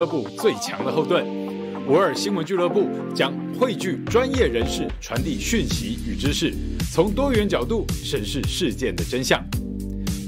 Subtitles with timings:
[0.00, 1.26] 俱乐部最强的后盾，
[1.88, 6.54] 五二新闻俱乐部将汇聚专业人士，传递讯息与知识，
[6.92, 9.44] 从多元角度审视事件的真相。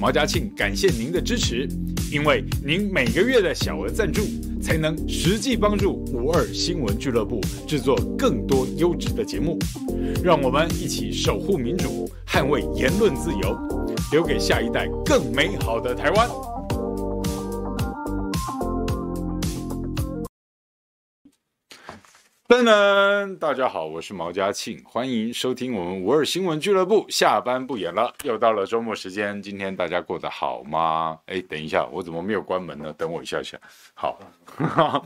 [0.00, 1.68] 毛嘉庆感谢您的支持，
[2.10, 4.22] 因为您每个月的小额赞助，
[4.60, 9.56] 才能实际帮助五二新闻俱乐部制作更多优质的节目。
[10.20, 13.56] 让我们一起守护民主，捍卫言论自由，
[14.10, 16.28] 留给下一代更美好的台湾。
[22.50, 27.06] 噔噔，大家好，我是毛嘉庆，欢迎收听我们五二新闻俱乐部。
[27.08, 31.16] 下班不演了，又到了周末时间，今天大家过得好吗？
[31.26, 32.92] 哎，等一下，我怎么没有关门呢？
[32.94, 33.56] 等我一下下。
[33.94, 34.18] 好，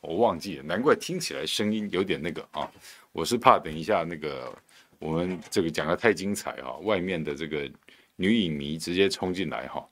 [0.00, 2.66] 我忘记了，难怪听起来声音有点那个啊。
[3.12, 4.50] 我是怕等一下那个
[4.98, 7.70] 我们这个讲得太精彩哈，外面的这个
[8.16, 9.86] 女影迷直接冲进来哈，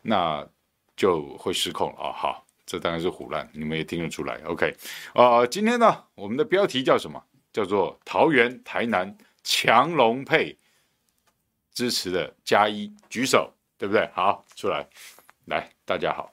[0.00, 0.46] 那
[0.94, 2.12] 就会失控了啊。
[2.12, 2.45] 好。
[2.66, 4.38] 这当然是唬烂，你们也听得出来。
[4.44, 4.76] OK，
[5.14, 7.22] 啊、今天呢，我们的标题叫什么？
[7.52, 10.58] 叫做桃园、台南强龙配，
[11.72, 14.10] 支持的加一举手，对不对？
[14.12, 14.86] 好，出来，
[15.46, 16.32] 来，大家好，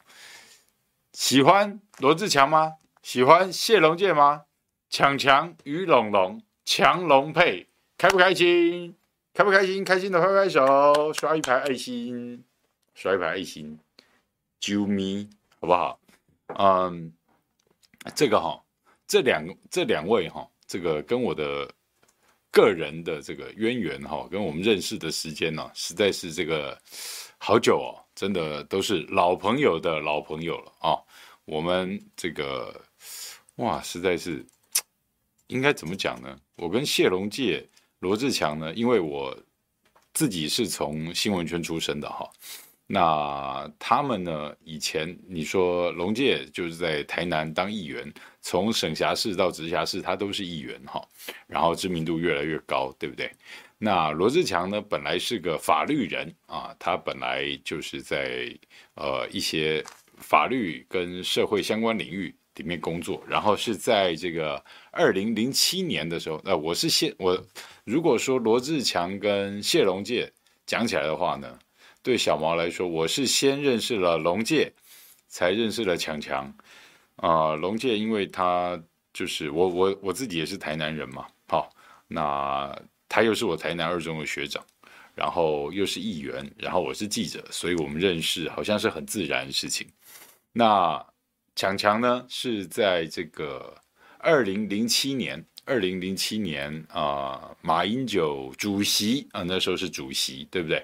[1.14, 2.74] 喜欢罗志强吗？
[3.02, 4.46] 喜欢谢龙介吗？
[4.90, 7.68] 强强与龙龙强龙配，
[7.98, 8.96] 开不开心？
[9.34, 9.84] 开不开心？
[9.84, 12.44] 开心的拍拍手，刷一排爱心，
[12.94, 13.80] 刷一排爱心，
[14.60, 16.00] 啾咪，好不好？
[16.58, 17.14] 嗯，
[18.16, 18.62] 这个哈，
[19.08, 21.74] 这两这两位哈，这个跟我的
[22.52, 26.78] 个人的这个渊源哈，跟我们认识的时间呢，实在是这个
[27.38, 31.00] 好久哦，真的都是老朋友的老朋友了啊。
[31.46, 32.80] 我们这个
[33.56, 34.46] 哇，实在是
[35.48, 36.40] 应该怎么讲呢？
[36.56, 37.68] 我跟谢龙介、
[38.00, 39.38] 罗志强呢，因为我
[40.14, 42.30] 自己是从新闻圈出身的哈。
[42.94, 44.56] 那他们呢？
[44.64, 51.04] 以前你说龙介就是在台南当议员，从省辖市到直辖市，他都是议员哈，
[51.48, 53.32] 然后知名度越来越高，对不对？
[53.80, 58.56] 那罗志强呢，本来是个法律人啊，他本来就是在
[58.94, 59.84] 呃一些
[60.18, 67.44] 法律跟社会相关领域里面工作，然后是在这个二零零七年的时候，那、我是谢我
[67.86, 70.32] 如果说罗志强跟谢龙介
[70.68, 71.58] 讲起来的话呢？
[72.04, 74.74] 对小毛来说，我是先认识了龙介，
[75.30, 76.54] 才认识了强强。
[77.16, 78.78] 啊、龙介因为他
[79.14, 81.70] 就是我我我自己也是台南人嘛，好，
[82.10, 82.78] 那
[83.08, 84.62] 他又是我台南二中的学长，
[85.16, 89.88] 然后又是议员，然后我是记者，所以我们认识好像是很自然的事情。
[90.52, 91.04] 那
[91.56, 93.74] 强强呢，是在这个
[94.18, 100.84] 二零零七年，二零零七年啊、马英九主席啊、那时候是主席，对不对？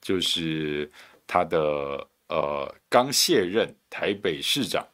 [0.00, 0.90] 就是
[1.26, 4.86] 他的呃刚卸任台北市长，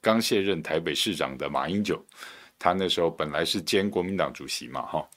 [0.00, 2.04] 刚卸任台北市长的马英九，
[2.58, 5.08] 他那时候本来是兼国民党主席嘛，哈，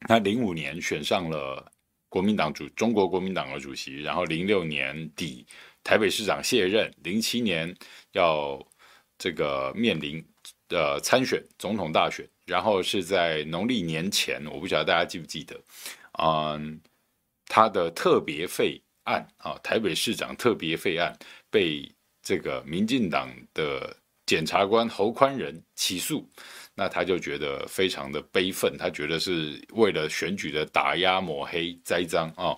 [0.00, 1.72] 他零五年选上了
[2.08, 5.46] 国民党主中国国民党的主席，然后零六年底
[5.82, 7.74] 台北市长卸任，零七年
[8.12, 8.62] 要
[9.16, 10.24] 这个面临
[10.68, 15.58] 呃参选总统大选，然后是在农历年前，我不晓得大家记不记得，
[16.22, 16.80] 嗯。
[17.46, 21.16] 他的特别费案啊，台北市长特别费案
[21.50, 21.90] 被
[22.22, 23.94] 这个民进党的
[24.26, 26.26] 检察官侯宽仁起诉，
[26.74, 32.56] 那他就觉得非常的悲愤，他觉得是为了选举的打压抹黑栽赃啊，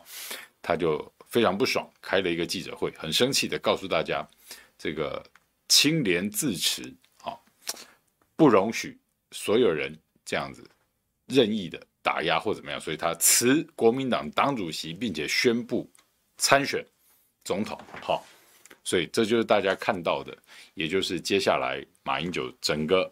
[0.63, 4.25] 他就非常不爽，开了一个记者会，很生气的告诉大家，
[4.79, 5.21] 这个
[5.69, 7.37] 清廉自持啊，
[8.37, 8.97] 不容许
[9.33, 10.65] 所有人这样子
[11.27, 11.85] 任意的。
[12.07, 15.91] 打压或怎么样，所以他辞国民党党主席，并且宣布
[16.39, 16.87] 参选
[17.43, 17.77] 总统。
[18.01, 18.25] 好，
[18.85, 20.33] 所以这就是大家看到的，
[20.75, 23.11] 也就是接下来马英九整个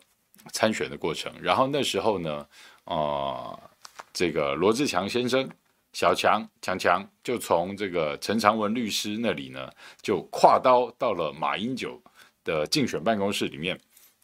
[0.53, 1.33] 参选的过程。
[1.43, 2.47] 然后那时候呢，
[2.85, 3.59] 啊、
[4.13, 5.51] 这个罗志强先生，
[5.93, 9.69] 小强强强就从这个陈长文律师那里呢，
[10.03, 12.01] 就跨刀到了马英九
[12.45, 13.77] 的竞选办公室里面，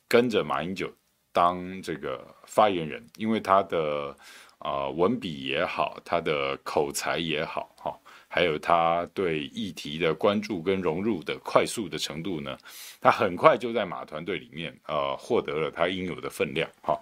[0.06, 0.88] 跟着马英九
[1.32, 4.16] 当这个发言人，因为他的。
[4.60, 7.98] 啊、文笔也好，他的口才也好，哈，
[8.28, 12.58] 还有他对议题的关注跟融入的快速的程度呢，
[13.00, 16.94] 他很快就在马团队里面，呃，获得了他应有的分量，哈。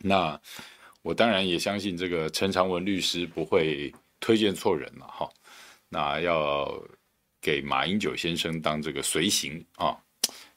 [0.00, 0.40] 那
[1.02, 5.30] 我当然也相信这个陈长文律师不会推荐错人了，哈。
[5.88, 6.68] 那要
[7.40, 9.96] 给马英九先生当这个随行啊，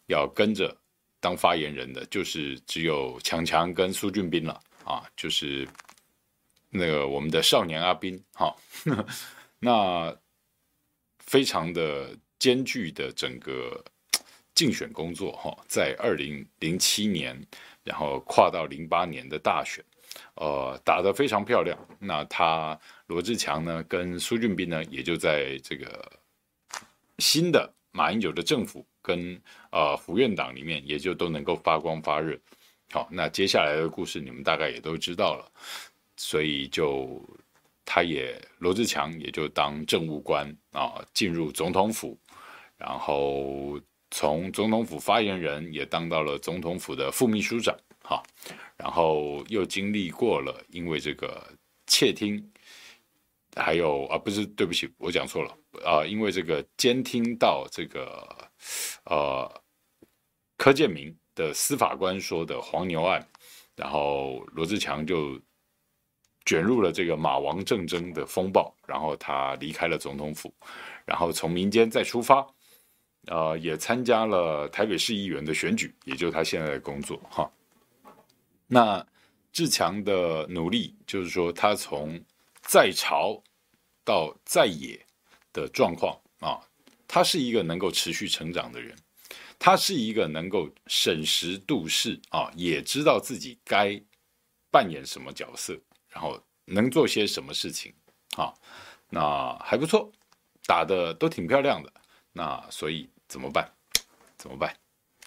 [0.07, 0.75] 要跟着
[1.19, 5.67] 当发言人的，就是只有强强跟苏俊斌了，啊，就是。
[6.71, 8.55] 那个我们的少年阿宾，哈，
[9.59, 10.17] 那
[11.19, 13.83] 非常的艰巨的整个
[14.55, 17.39] 竞选工作哈，在二零零七年，
[17.83, 19.83] 然后跨到零八年的大选，
[20.35, 21.77] 呃，打得非常漂亮。
[21.99, 26.11] 那他罗志强呢，跟苏俊斌呢，也就在这个
[27.19, 29.39] 新的马英九的政府跟
[29.71, 32.39] 呃胡院党里面，也就都能够发光发热。
[32.91, 35.49] 好，那接下来的故事你们大概也都知道了，
[36.17, 37.21] 所以就。
[37.83, 42.17] 他也罗志强也就当政务官啊，进入总统府，
[42.77, 43.77] 然后
[44.11, 48.23] 从总统府发言人也当到了总统府的副秘书长，哈，
[48.77, 51.45] 然后又经历过了因为这个
[51.85, 52.41] 窃听，
[53.57, 58.49] 还有啊不是对不起我讲错了啊，因为这个监听到这个
[59.03, 59.61] 呃
[60.55, 63.27] 柯建铭的司法官说的黄牛案，
[63.75, 65.37] 然后罗志强就。
[66.45, 70.53] 卷入了这个马王政争的风暴，然后他离开了总统府，
[71.05, 72.45] 然后从民间再出发，
[73.27, 77.51] 呃，也参加了台北市议员的选举，也就是他现在的工作哈。
[78.67, 79.05] 那
[79.53, 82.19] 志强的努力，就是说他从
[82.61, 83.41] 在朝
[84.03, 84.99] 到在野
[85.53, 86.59] 的状况啊，
[87.07, 88.95] 他是一个能够持续成长的人，
[89.59, 94.01] 他是一个能够审时度势啊，也知道自己该
[94.71, 95.77] 扮演什么角色。
[96.11, 97.93] 然后能做些什么事情？
[98.35, 98.53] 啊，
[99.09, 100.11] 那还不错，
[100.65, 101.91] 打得都挺漂亮的。
[102.33, 103.69] 那所以怎么办？
[104.37, 104.75] 怎么办？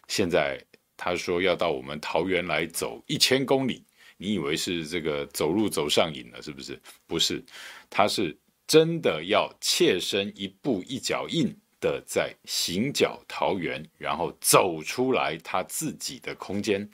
[0.08, 0.62] 现在
[0.96, 3.84] 他说要到我们桃园来走一千公里，
[4.16, 6.80] 你以为是这个走路走上瘾了是不是？
[7.06, 7.44] 不是，
[7.90, 8.36] 他是
[8.66, 16.88] 真的要切身一步一脚印的在行脚桃园，然后走出来他自己的空间。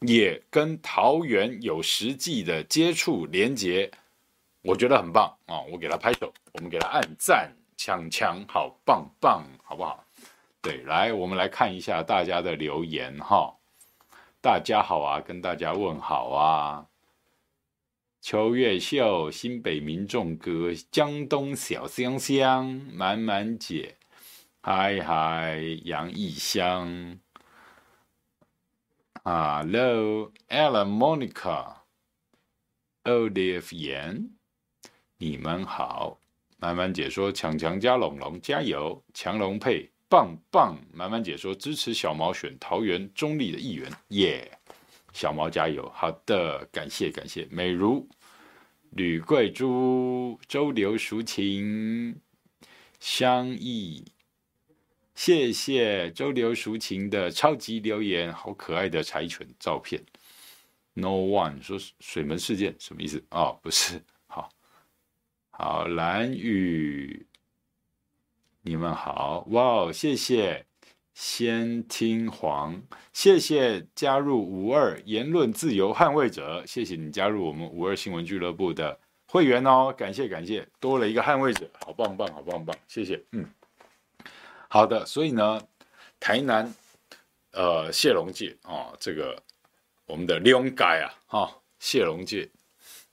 [0.00, 3.90] 也跟桃园有实际的接触连接，
[4.62, 5.60] 我觉得很棒啊！
[5.72, 10.04] 我给他拍手，我们给他按赞，强强好棒棒，好不好？
[10.60, 13.56] 对，来，我们来看一下大家的留言哈。
[14.42, 16.86] 大家好啊，跟大家问好啊。
[18.20, 23.94] 秋月秀，新北民众歌，江东小香香，满满姐，
[24.60, 27.18] 嗨嗨，杨义香。
[29.28, 31.74] Hello，Ella Monica，Olive
[33.72, 34.30] Yan，
[35.18, 36.20] 你们好。
[36.58, 44.48] 满满姐说：“强强加龙龙加油，强龙配棒棒。”满满姐说：“支持小毛选桃园中立的议员，耶、
[45.12, 47.48] 小毛加油。”好的，感谢感谢。
[47.50, 48.08] 美如
[48.90, 52.20] 吕贵珠、周流淑琴、
[53.00, 54.04] 相依。
[55.16, 60.00] 谢谢周流淑琴的超级留言，好可爱的柴犬照片。
[60.92, 63.24] No one 说水门事件什么意思？
[63.30, 64.50] 哦，不是， 好，
[65.48, 67.26] 好蓝雨，
[68.60, 70.66] 你们好，哇哦，谢谢
[71.14, 72.82] 先听黄，
[73.14, 83.48] 谢谢加入五二言论自由捍卫者，谢谢你加入我们五二新闻俱乐部的会员哦，感谢感谢，多了一个捍卫者，好棒棒，好棒棒，谢谢，嗯。
[84.68, 85.62] 好的，所以呢，
[86.18, 86.74] 台南，
[87.52, 89.40] 呃，谢龙介啊，这个
[90.06, 92.50] 我们的龙改啊，哈，谢龙介，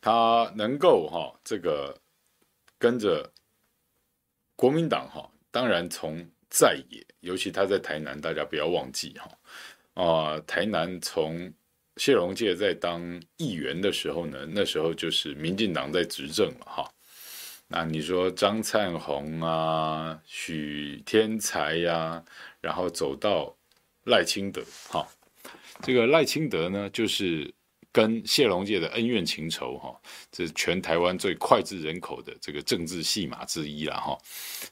[0.01, 1.95] 他能够哈、哦，这个
[2.77, 3.31] 跟着
[4.55, 11.53] 国民党哈、哦，当然从在野，尤其他在台南，大家不要忘记哈，啊、台南从
[11.97, 16.91] 谢龙介在当议员的时候呢，那时候就是民进党在执政了哈。
[17.75, 22.23] 那你说张灿宏啊，许天才呀、
[22.61, 23.51] 然后走到
[24.03, 25.03] 赖清德，哈，
[25.81, 27.51] 这个赖清德呢，就是
[27.91, 29.99] 跟谢龙介的恩怨情仇，哈，
[30.31, 34.15] 这是全台湾最脍炙人口的这个政治戏码之一了，哈，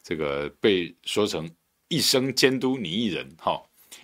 [0.03, 1.49] 这个被说成
[1.87, 3.59] 一生监督你一人，哈，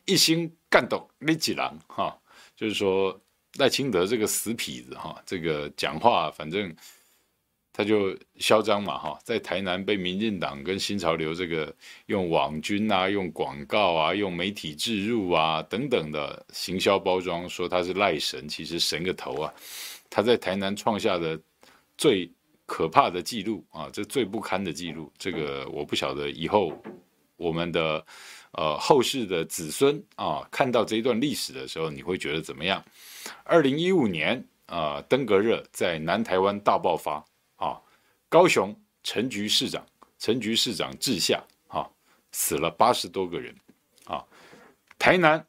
[0.05, 2.19] 一心干倒你几郎，哈，
[2.55, 3.21] 就是说
[3.59, 6.75] 赖清德这个死痞子，哈，这个讲话反正。
[7.77, 11.71] 他就嚣张嘛，哈，在台南被民进党跟新潮流这个
[12.07, 19.53] 用网军啊、用广告啊、用媒体置入啊等等的行销包装，说他是赖神，其实神个头啊！
[20.09, 21.39] 他在台南创下的
[21.99, 22.27] 最
[22.65, 26.73] 可怕的记录啊，这最不堪的记录，这个我不晓得以后
[27.35, 28.03] 我们的
[28.53, 32.83] 呃后世的子孙啊看到这一段历史的时候，你会觉得怎么样？
[33.43, 37.23] 二零一五年啊，登革热在南台湾大爆发。
[38.29, 39.85] 高雄陈局市长，
[40.19, 41.89] 陈局市长治下，哈，
[42.33, 43.55] 死了八十多个人，
[44.05, 44.21] 啊，
[44.99, 45.45] 台南，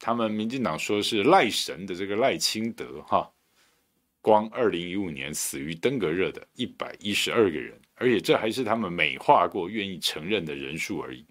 [0.00, 3.30] 他们民进党说是赖神的这个赖清德，哈，
[4.20, 11.24] 光二零一五年死于登革热的一百一十二个人，而且这还是他们美化过、愿意承认的人数而已。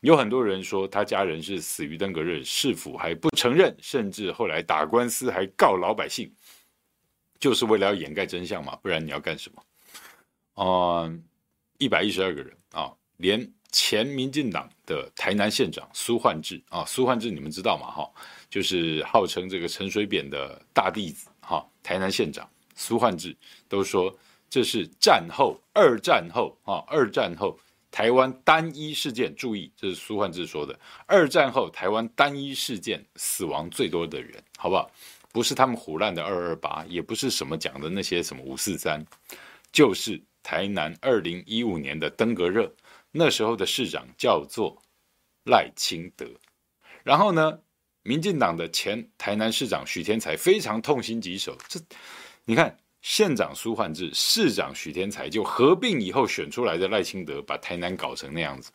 [0.00, 6.32] 有很多人说他家人是死于登革热，市府还不承认，甚至后来打官司还告老百姓，
[7.38, 9.62] 就是为了要掩盖真相嘛，不然你要干什么？
[10.60, 11.24] 嗯，
[11.78, 17.90] 一百一十二个人啊，连前民进党的台南县长苏焕智啊，苏焕智你们知道吗？
[17.90, 18.10] 哈，
[18.50, 23.34] 就是号称这个陈水扁的大弟子哈，台南县长苏焕智
[23.68, 24.14] 都说
[24.50, 27.58] 这是战后二战后啊，二战后。
[27.92, 30.78] 台湾单一事件，注意，这是苏焕智说的。
[31.06, 34.88] 二战后，台湾单一事件死亡最多的人，好不好？
[35.32, 39.04] 不是他们唬烂的二二八，也不是什么讲的那些什么五四三，
[39.72, 42.72] 就是台南二零一五年的登革热。
[43.10, 44.80] 那时候的市长叫做
[45.44, 46.26] 赖清德，
[47.02, 47.58] 然后呢，
[48.02, 51.56] 民进党的前台南市长许添财非常痛心疾首。
[51.68, 51.80] 这，
[52.44, 52.76] 你看。
[53.02, 58.70] 县长苏焕智，市长许添财，就合并以后选出来的赖清德，把台南搞成那样子。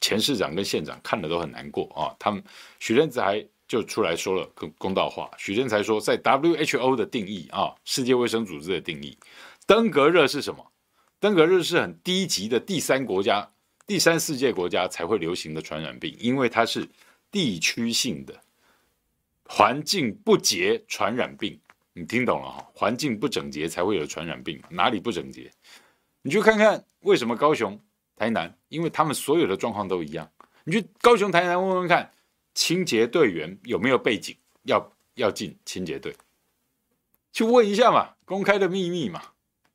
[0.00, 2.14] 前市长跟县长看了都很难过啊。
[2.16, 2.40] 他们
[2.78, 5.28] 许添财就出来说了公公道话。
[5.38, 9.18] 许添财说，在 WHO 的定义啊，世界卫生组织的定义，
[9.66, 10.64] 登革热是什么？
[11.24, 13.50] 登革热是很低级的第三国家、
[13.86, 16.86] 第三世界国家才会流行的传染病，因为它是
[17.30, 18.38] 地区性的
[19.48, 21.58] 环境不洁传染病。
[21.94, 22.68] 你听懂了哈？
[22.74, 25.50] 环境不整洁才会有传染病，哪里不整洁？
[26.20, 27.80] 你去看看为什么高雄、
[28.16, 30.30] 台南，因为他们所有的状况都一样。
[30.64, 32.12] 你去高雄、台南问问看，
[32.52, 36.14] 清洁队员有没有背景，要要进清洁队，
[37.32, 39.22] 去问一下嘛，公开的秘密嘛，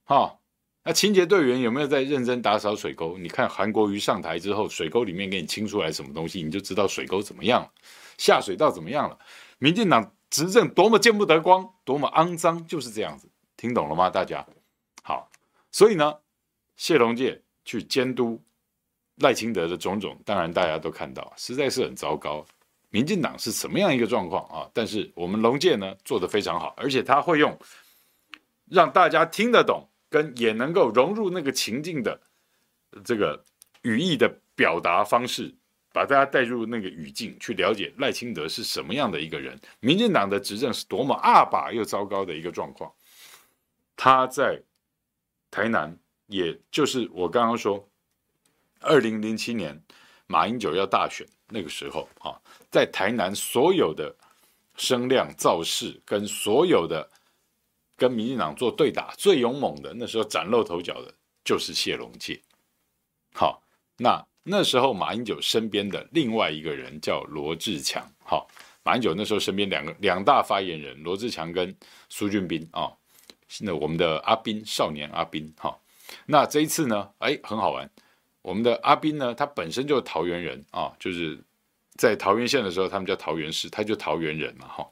[0.04, 0.36] 哈。
[0.84, 3.18] 那清洁队员有没有在认真打扫水沟？
[3.18, 7.72] 你看韩国瑜上台之后，水沟里面给你清出来什么东西，你就知道水沟怎么样了，
[8.18, 9.18] 下水道怎么样了。
[9.58, 10.12] 民进党。
[10.32, 14.12] 执政多么见不得光，多么肮脏，就是这样子，听懂了吗？
[14.12, 14.46] 大家
[15.02, 15.28] 好，
[15.72, 16.14] 所以呢，
[16.76, 18.40] 谢龙介去监督
[19.16, 22.46] 赖清德的种种，当然大家都看到，实在是很糟糕。
[22.92, 24.70] 民进党是什么样一个状况啊？
[24.72, 27.58] 但是我们龙介呢做得非常好，而且他会用
[28.66, 32.20] 让大家听得懂，跟也能够融入那个情境的
[33.04, 33.44] 这个
[33.84, 35.56] 语义的表达方式。
[35.92, 42.94] 把大家带入那个语境，去了解赖清德是什么样的一个人，民进党的执政是多么阿爸又糟糕的一个状况。
[43.96, 44.62] 他在
[45.50, 45.98] 台南，
[46.28, 47.90] 也就是我刚刚说，
[48.82, 49.82] 二零零七年
[50.28, 52.38] 马英九要大选那个时候啊，
[52.70, 54.16] 在台南所有的
[54.78, 57.10] 声量造势跟所有的
[58.00, 61.14] 跟民进党做对打最勇猛的，那时候崭露头角的
[61.44, 62.42] 就是谢龙介。
[63.34, 63.62] 好，
[63.98, 64.26] 那。
[64.52, 68.50] 那时候马英九身边的另外一个人叫罗志强，好，
[68.84, 71.76] 马英九那时候身边两个两大发言人罗志强跟
[72.08, 72.92] 苏俊斌啊，
[73.60, 75.78] 那我们的阿斌少年阿斌，哈，
[76.26, 77.88] 那这一次呢，哎，很好玩，
[78.42, 81.38] 我们的阿斌呢，他本身就是桃园人啊，就是
[81.98, 84.90] 在桃园县的时候，他们叫桃园市，他就桃园人嘛，哈，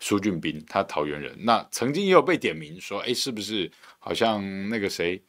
[0.00, 5.22] 苏俊斌他桃园人，那曾经也有被点名说，哎，是不是好像那个谁？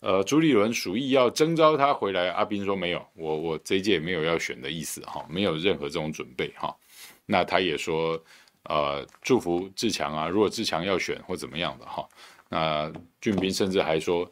[0.00, 6.76] 呃，朱立伦属意要征召他回来，阿斌说没有，我我这一届没有要选的意思哈，没有任何这种准备哈。
[7.24, 8.20] 那他也说，
[8.64, 12.04] 呃，祝福志强啊，如果志强要选或怎么样的哈。
[12.48, 14.28] 那俊斌甚至还说，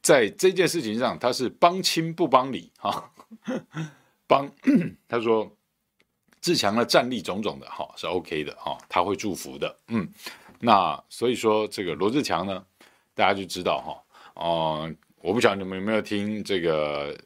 [0.00, 3.10] 在这件事情上他是帮亲不帮理哈，
[4.28, 4.48] 帮
[5.08, 5.52] 他说
[6.40, 10.08] 智强的战力种种的哈是 OK 的哈，他会祝福的，嗯，
[10.60, 12.64] 那所以说这个罗志强呢，
[13.14, 14.04] 大家就知道哈。
[14.40, 17.18] 哦、我不晓得你们有没有听这个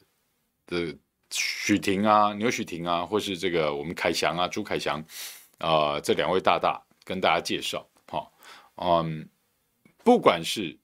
[0.67, 0.97] 的
[1.31, 5.05] 许婷啊、牛许婷啊，或是这个我们凯翔啊、朱凯翔
[5.59, 8.27] 啊、这两位大大跟大家介绍，哈、
[8.77, 9.29] 嗯，
[10.03, 10.75] 不管是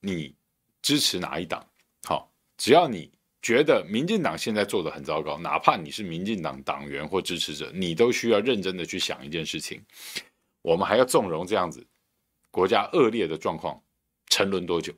[0.00, 0.34] 你
[0.82, 1.66] 支持哪一党，
[2.04, 9.82] 好、只要你觉得民进党现在做的很糟糕，哪怕你是民进党党员或支持者，你都需要认真的去想一件事情：
[10.62, 11.86] 我们还要纵容这样子
[12.50, 13.82] 国家恶劣的状况
[14.26, 14.92] 沉沦多久？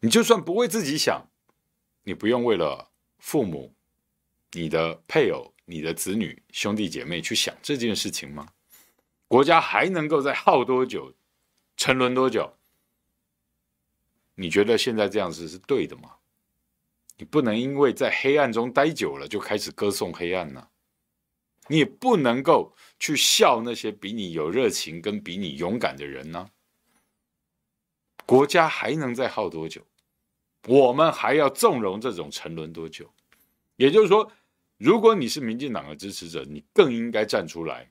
[0.00, 1.26] 你就算不为自己想，
[2.04, 3.74] 你不用为了父母、
[4.52, 8.48] 你的配偶、你的子女、兄弟姐妹去想这件事情吗？
[9.26, 11.14] 国家还能够再耗多久、
[11.76, 12.57] 沉沦多久？
[14.40, 16.14] 你觉得现在这样子是对的吗？
[17.16, 20.68] 你不能因为在黑暗中待久了就开始歌颂黑暗呢？
[21.66, 26.48] 你也不能够去笑那些比你有热情跟比你勇敢的人呢？
[28.24, 29.84] 国家还能再耗多久？
[30.68, 33.12] 我们还要纵容这种沉沦多久？
[33.74, 34.30] 也就是说，
[34.76, 37.90] 如果你是民进党的支持者，你更应该站出来。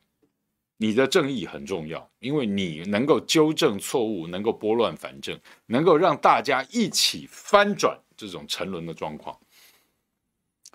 [0.78, 9.38] 你的正义很重要，因为你能够纠正错误，能够拨乱反正，能够让大家一起翻转这种沉沦的状况。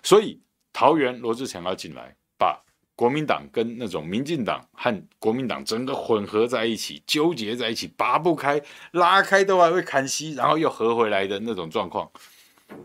[0.03, 0.41] 所以
[0.73, 2.61] 桃园罗志强要进来，把
[2.95, 12.11] 国民党跟那种民进党和国民党整个混合在一起，纠结在一起，拔不开，拉开都还会砍息，然后又合回来的那种状况，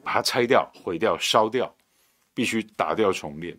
[0.05, 1.75] 把它拆掉、毁掉、烧掉，
[2.33, 3.59] 必须打掉重练。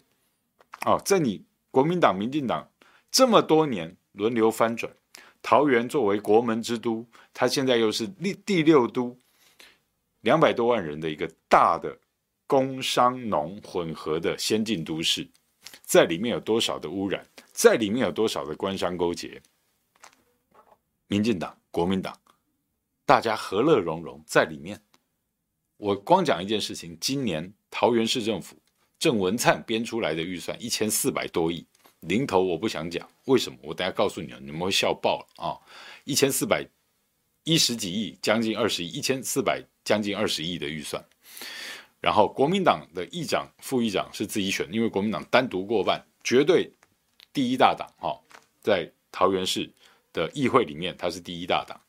[0.85, 2.65] 哦，在你国民党、民进党
[3.11, 4.93] 这么多年轮流翻转，
[5.41, 9.17] 桃园作为国门之都，它现在又是第第六都，
[10.21, 11.97] 两百多万人的一个大的
[12.45, 15.27] 工商农混合的先进都市，
[15.83, 19.41] 在里面有多少的污染，在里面有多少的官商勾结，
[21.07, 22.15] 民进党、国民党，
[23.05, 24.81] 大家和乐融融在里面。
[25.77, 28.57] 我光讲一件事情，今年桃园市政府。
[28.99, 31.65] 郑文灿编出来的预算一千四百多亿，
[32.01, 33.57] 零头我不想讲，为什么？
[33.61, 35.57] 我等下告诉你啊，你们会笑爆了啊！
[36.05, 36.65] 一千四百
[37.43, 41.03] 一十几亿，将近二十亿，一千四百将近二十亿的预算。
[41.99, 46.71] 然后国民党的议长、副议长是自己选，因为国民党单独过半，绝对
[47.33, 48.19] 第一大党哈，
[48.61, 49.71] 在桃园市
[50.13, 51.79] 的议会里面，他是第一大党。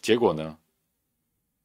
[0.00, 0.56] 结果呢？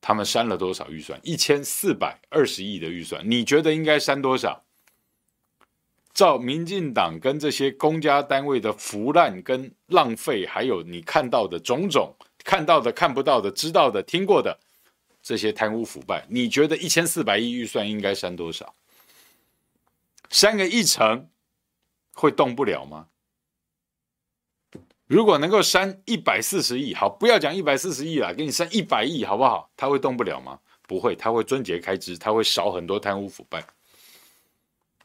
[0.02, 1.20] 他们删了多少预算？
[1.24, 4.65] 一千四百二十亿的预算，你觉得应该删多少？
[6.16, 14.58] 照民进党跟这些公家单位的腐烂跟浪费，还有你看到的种种，看到的、看不到的、知道的、听过的
[15.22, 18.74] 这些贪污腐败，你觉得一千四百亿预算应该删多少？
[20.30, 21.30] 删个一成
[22.14, 23.08] 会动不了吗？
[25.08, 29.70] 如果能够删一百四十亿，好，不要讲一百四十亿了，给你删一百亿，好不好？
[29.76, 30.58] 他会动不了吗？
[30.88, 33.62] 不会，他会撙节开支，他会少很多贪污腐败。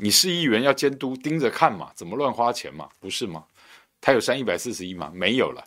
[0.03, 3.45] 你市议员要监督盯着看嘛，怎么乱花钱嘛，不是吗？
[4.01, 5.13] 他有删一百四十亿吗？
[5.15, 5.67] 没有了。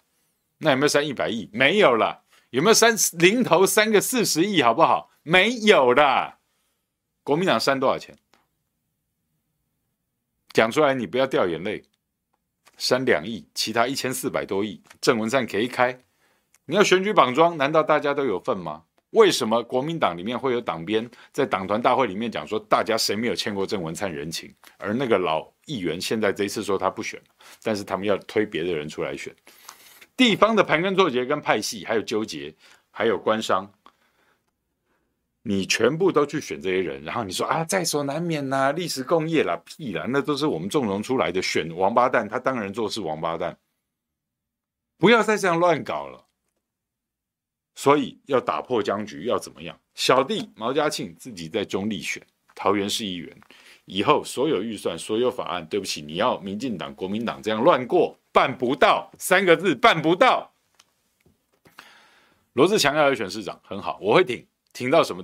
[0.58, 1.48] 那有没有删一百亿？
[1.54, 2.24] 没有了。
[2.50, 4.64] 有没有删零头三个四十亿？
[4.64, 5.12] 好不好？
[5.22, 6.40] 没有了。
[7.24, 8.18] 国民党删多少钱？
[10.52, 11.84] 讲出来，你不要掉眼泪。
[12.76, 16.04] 删两亿，其他一千四百多亿，郑文灿可以开。
[16.66, 18.86] 你要选举绑桩，难道大家都有份吗？
[19.14, 24.54] 为什么国民党里面会有党鞭在党团大会里面讲说，大家谁没有欠过郑文灿人情？
[24.78, 27.22] 而那个老议员现在这一次说他不选，
[27.62, 29.34] 但是他们要推别的人出来选。
[30.18, 32.54] 地方的盘根错节跟派系，还有纠结，
[32.92, 33.72] 还有官商。
[35.46, 43.58] 你全部都去选这些人，然后你说啊，在所难免呐、啊，历史共业啦，屁啦，那都是我们纵容出来的，选王八蛋，他当然做事王八蛋，
[44.98, 46.26] 不要再这样乱搞了。
[47.76, 49.78] 所以要打破僵局，要怎么样？
[49.96, 52.22] 小弟毛家庆自己在中立选
[52.56, 53.36] 桃园市议员，
[53.86, 60.54] 以后所有预算、所有法案，对不起，你要民进党、国民党这样乱过，办不到三个字，办不到。
[62.54, 65.24] 罗志强要来选市长，很好，我会挺，挺到什么？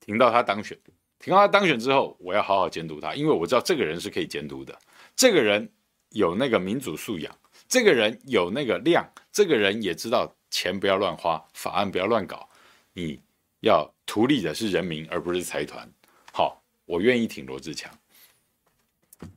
[0.00, 0.78] 挺到他当选，
[1.18, 4.76] 挺到他当选之后，我要好好监督他，因为我知道这个人是可以监督的。
[5.16, 5.72] 这个人
[6.10, 7.36] 有那个民主素养，
[7.68, 12.48] 这个人有那个量，这个人也知道钱不要乱花，法案不要乱搞。
[12.94, 13.20] 你
[13.60, 15.86] 要图利的是人民，而不是财团。
[16.32, 17.92] 好，我愿意挺罗志强，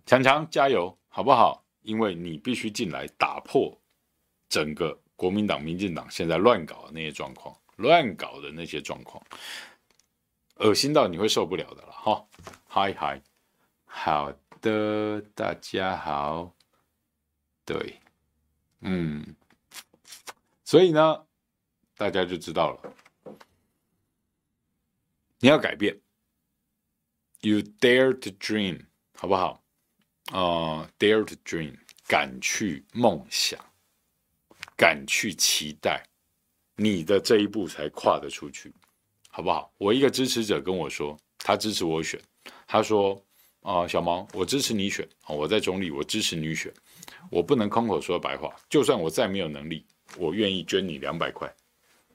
[0.05, 1.61] 强强加油，好不好？
[1.81, 3.77] 因为你必须进来打破
[4.47, 9.21] 整个国民党、民进党现在乱搞的那些状况，乱搞的那些状况。
[10.55, 12.25] 恶心到你会受不了的了哈！
[12.65, 13.21] 嗨嗨，
[13.85, 16.53] 好的，大家好，
[17.65, 17.99] 对，
[18.79, 19.35] 嗯，
[20.69, 21.25] 所以呢，
[21.97, 22.93] 大家就知道了，
[25.39, 25.99] 你要改变
[27.41, 29.63] ，You dare to dream，好不好？
[30.25, 33.59] 啊、，dare to dream，敢去梦想，
[34.77, 36.07] 敢去期待，
[36.75, 38.71] 你的这一步才跨得出去。
[39.31, 39.73] 好不好？
[39.79, 42.21] 我一个支持者跟我说，他支持我选。
[42.67, 43.19] 他说
[43.61, 45.09] ：“啊、小毛，我支持你选。
[45.27, 46.71] 我在中立，我支持你选。
[47.31, 48.55] 我不能空口说白话。
[48.69, 49.83] 就算我再没有能力，
[50.17, 51.51] 我愿意捐你两百块。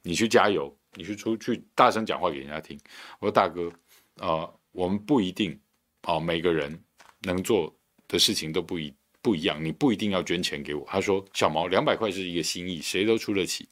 [0.03, 2.79] 你去加油，你去出去大声讲话给人家听。”
[3.21, 3.73] 我说：“大哥，
[4.19, 5.59] 啊、我们不一定
[6.03, 6.79] 啊、每个人
[7.23, 7.75] 能做
[8.07, 9.65] 的事情都不一不一样。
[9.65, 13.69] 你不一定要捐钱给我。”他说：“小毛，两百块是一个心意，谁都出得起。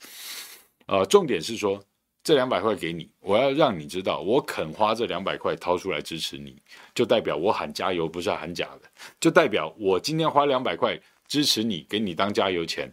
[0.86, 1.82] 呃，重点是说。”
[2.24, 6.56] 这两百块给你，我要让你知道，我肯花这两百块掏出来支持你，
[6.94, 12.88] 就代表我喊加油不是喊假的，就代表我今天花两百块支持你，给你当加油钱，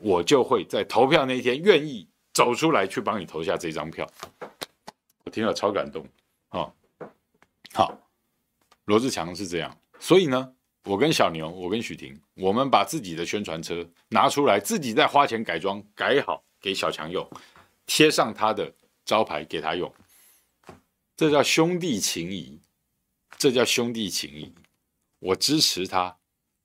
[0.00, 4.10] 我就会在投票那天愿意走出来去帮你投下这张票。
[5.24, 6.04] 我听了超感动
[6.48, 6.72] 啊、
[7.72, 7.96] 好，
[8.86, 10.52] 罗志强是这样，所以呢，
[10.84, 17.28] 我跟小牛，我跟许婷，我们把自己的宣传车拿出来，自己再花钱改装改好给小强用。
[17.86, 18.72] 贴上他的
[19.04, 19.92] 招牌给他用，
[21.16, 22.60] 这叫兄弟情谊。
[23.38, 24.52] 这叫兄弟情谊。
[25.18, 26.16] 我支持他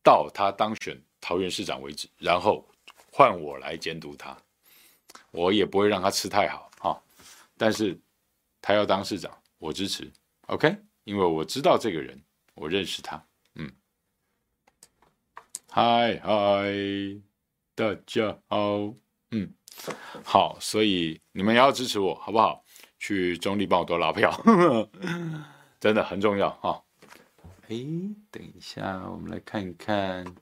[0.03, 2.67] 到他当选桃园市长为止，然后
[3.17, 4.36] 换我来监督他，
[5.32, 7.01] 我也不会让他吃太好哈。
[7.56, 7.97] 但是
[8.60, 10.12] 他要当市长，我支持
[10.47, 10.75] ，OK，
[11.06, 12.21] 因为我知道这个人，
[12.56, 13.71] 我认识他，嗯，
[15.71, 16.73] 嗨嗨，
[17.73, 18.93] 大家好，
[19.32, 19.49] 嗯，
[20.21, 22.65] 好，所以你们要支持我，好不好？
[22.99, 24.30] 去中立帮我多拉票，
[25.80, 26.84] 真的很重要哈。
[27.69, 27.78] 哎，
[28.30, 30.36] 等一下，我们来看一看。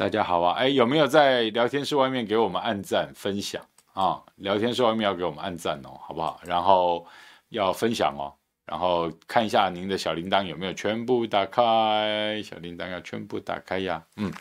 [0.00, 0.54] 大家好啊！
[0.54, 4.24] 哎，有没有在聊天室外面给我们按赞分享啊？
[4.36, 6.40] 聊天室外面要给我们按赞哦，好不好？
[6.46, 7.06] 然后
[7.50, 8.32] 要分享哦，
[8.64, 14.02] 然后看一下您的小铃铛有没有全部打开，小铃铛要全部打开呀。
[14.16, 14.32] 嗯，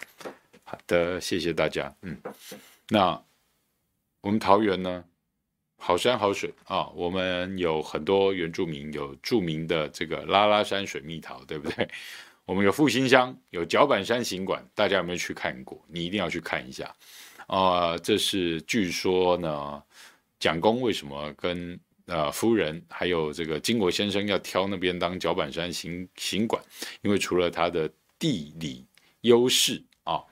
[0.63, 1.93] 好的，谢谢大家。
[2.03, 2.17] 嗯，
[2.87, 3.21] 那
[4.21, 5.03] 我们桃园呢？
[5.81, 6.87] 好山好水啊！
[6.95, 11.89] 我们有很多原住民，有著名的这个拉拉山水蜜桃，对不对？
[12.49, 15.79] 我们有复兴乡，有角板山行馆，大家有没有去看过？
[15.87, 16.91] 你一定要去看一下
[17.45, 19.83] 啊、这是据说呢，
[20.39, 26.59] 蒋公为什么跟呃夫人还有这个经国先生要挑那边当角板山行行馆？
[27.03, 28.83] 因为除了它的地理
[29.21, 30.23] 优势啊，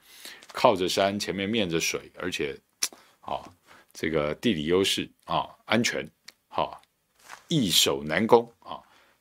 [0.52, 2.58] 靠着山，前面面着水，而且
[3.20, 3.40] 啊。
[3.92, 6.08] 这个地理优势啊，安全
[6.48, 6.80] 好，
[7.48, 8.78] 易守难攻啊。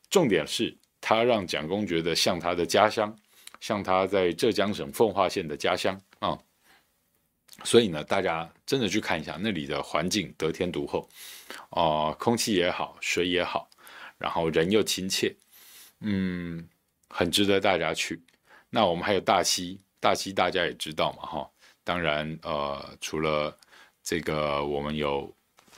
[0.09, 3.15] 重点是，他让蒋公觉得像他的家乡，
[3.59, 6.37] 像他在浙江省奉化县的家乡啊。
[7.63, 11.09] 所以呢，大家真的去看一下那里的环境，得天独厚
[11.71, 13.67] 啊，空气也好，水也好，
[14.19, 15.35] 然后人又亲切，
[16.01, 16.67] 嗯，
[17.09, 18.21] 很值得大家去。
[18.69, 21.49] 那我们还有大溪，大溪大家也知道嘛，哈。
[21.83, 23.57] 当然，呃，除了
[24.03, 25.33] 这个我们有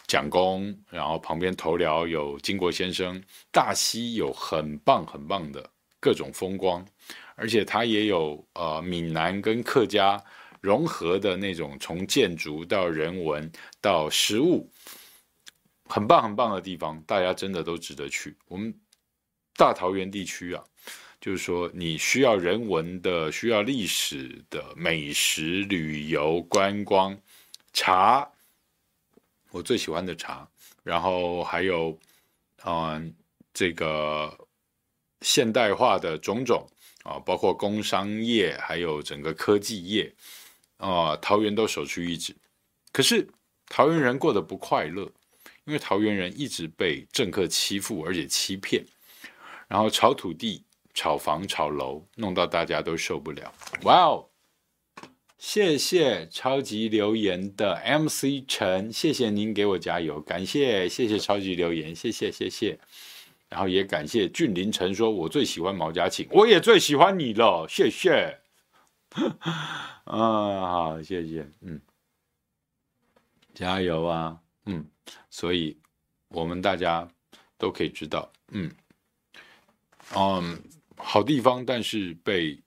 [0.09, 5.69] 蒋公，然后旁边头寮有经国先生，大溪有很棒很棒的
[5.99, 6.83] 各种风光，
[7.35, 10.19] 而且它也有呃闽南跟客家
[10.61, 14.67] 融合的那种，从建筑到人文到食物，
[15.85, 18.35] 很棒很棒的地方，大家真的都值得去。
[18.47, 18.73] 我们
[19.55, 20.63] 大桃园地区啊，
[21.21, 27.15] 就是说你需要人文的、需要历史的、美食旅游观光。
[27.71, 28.27] 茶，
[29.51, 30.47] 我最喜欢的茶，
[30.83, 31.97] 然后还有，
[32.65, 33.13] 嗯，
[33.53, 34.37] 这个
[35.21, 36.67] 现代化的种种
[37.03, 40.13] 啊，包括工商业，还有整个科技业，
[40.77, 42.35] 啊，桃园都首屈一指。
[42.91, 43.27] 可是
[43.67, 45.11] 桃园人过得不快乐，
[45.65, 48.85] 因为桃园人一直被政客欺负，而且欺骗，
[49.67, 53.51] 然后炒土地、炒房、炒楼，弄到大家都受不了。
[53.83, 54.28] 哇哦！
[55.39, 62.77] 谢谢超级留言的 MC 陈，谢谢您给我加油，感谢谢谢超级留言，谢谢谢谢，
[63.47, 68.37] 然后也感谢俊林陈说，我最喜欢毛家庆，我也最喜欢你了，谢谢，
[70.03, 71.79] 啊好谢谢，嗯，
[73.53, 74.85] 加油啊，嗯，
[75.29, 75.77] 所以
[76.27, 77.09] 我们大家
[77.57, 78.69] 都可以知道，嗯，
[80.13, 80.61] 嗯，
[80.97, 82.61] 好地方，但是被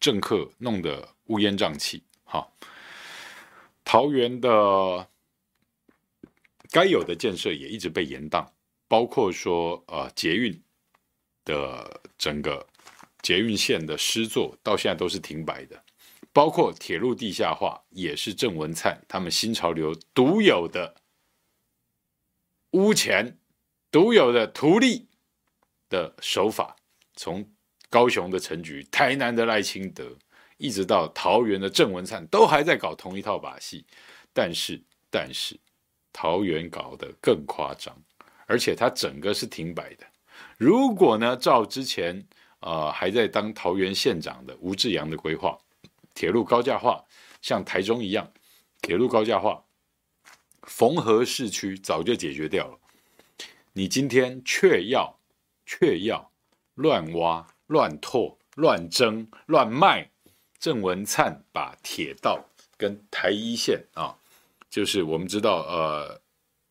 [0.00, 1.14] 政客弄得。
[1.30, 2.44] 乌烟瘴气，哈，
[3.84, 5.08] 桃园的
[6.72, 8.44] 该有的建设也一直被延宕，
[8.88, 10.60] 包括说呃捷运
[11.44, 12.66] 的整个
[13.22, 15.80] 捷运线的施作到现在都是停摆的，
[16.32, 20.96] 包括铁路地下化也是郑文灿他们新潮流独有的
[22.72, 23.38] 污钱、
[23.92, 25.06] 独有的图利
[25.88, 26.74] 的手法，
[27.14, 27.48] 从
[27.90, 30.16] 高雄的陈菊、台南的赖清德。
[30.62, 33.82] 一直到桃园的郑文灿都还在搞同一套把戏，
[34.30, 34.78] 但是
[35.10, 35.58] 但是
[36.12, 37.96] 桃园搞得更夸张，
[38.44, 40.04] 而且它整个是停摆的。
[40.58, 42.22] 如果呢，照之前
[42.58, 45.58] 呃还在当桃园县长的吴志阳的规划，
[46.12, 47.02] 铁路高架化
[47.40, 48.30] 像台中一样，
[48.82, 49.64] 铁路高架化，
[50.64, 52.78] 缝合市区早就解决掉了。
[53.72, 55.18] 你今天却要
[55.64, 56.30] 却要
[56.74, 60.10] 乱挖、乱拓、乱征、乱卖。
[60.58, 62.44] 郑文灿把铁道
[62.76, 64.14] 跟台一线啊，
[64.68, 66.20] 就是我们知道呃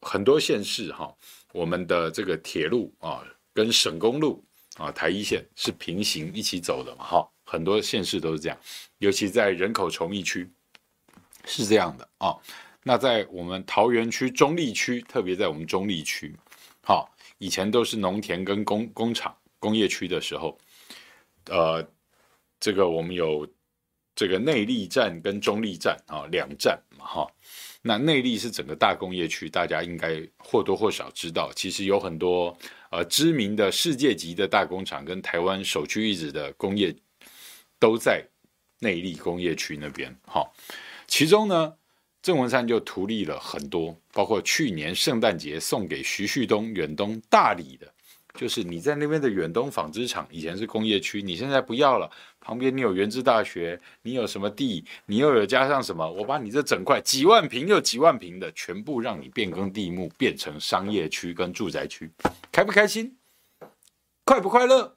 [0.01, 1.11] 很多县市哈，
[1.53, 4.43] 我们的这个铁路啊跟省公路
[4.77, 8.57] 啊台一线是平行一起走的嘛哈，很多县市都是这样，
[8.99, 10.47] 尤其在人口稠密区
[11.45, 12.37] 是这样的啊。
[12.83, 16.35] 那在我们桃园区中坜区，特别在我们中坜区，
[16.83, 17.09] 好，
[17.39, 20.55] 以前都是农田跟工工厂工业区的时候，
[21.49, 21.85] 呃，
[22.59, 23.47] 这个我们有。
[24.15, 27.31] 这个内力站跟中坜站啊，两站嘛哈。
[27.81, 32.57] 那内力是整个大工业区，大家应该或多或少知道，其实有很多
[32.91, 36.93] 呃知名的世界级的大工厂跟台湾首屈一指的工业
[37.79, 38.21] 都在
[38.79, 40.13] 内力工业区那边。
[40.27, 40.53] 好，
[41.07, 41.73] 其中呢，
[42.21, 47.89] 郑文灿就图利了很多，包括去年圣诞节送给徐旭东远东大礼的。
[48.35, 52.09] 就是你在那边的远东纺织厂，以前是工业区，你现在不要了。
[52.39, 56.09] 旁边你有原治大学，你有什么地，你又有加上什么？
[56.09, 62.09] 我把你这整块几万平又几万平的，全部让你变更地目，变成商业区跟住宅区，
[62.51, 63.17] 开不开心？
[64.23, 64.95] 快不快乐？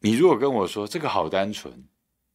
[0.00, 1.84] 你如果跟我说这个好单纯，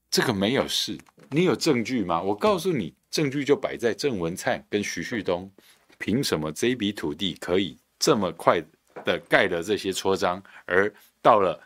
[0.09, 0.97] 这个没有事，
[1.29, 2.21] 你有证据吗？
[2.21, 5.51] 我告诉你，证据就摆在郑文灿跟徐旭东，
[5.99, 7.77] 凭什么这一笔土地可以？
[7.99, 8.63] 这么快
[9.05, 11.62] 的盖的这些戳章，而到了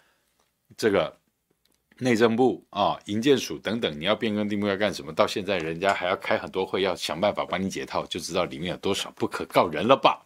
[0.76, 1.16] 这个
[2.00, 5.14] 内政部啊、营建署等等，你要变更地目要干什么？
[5.14, 10.26] 到现在人家还要开很多会，要想办法帮你解套，就知道里面有多少不可告人了吧？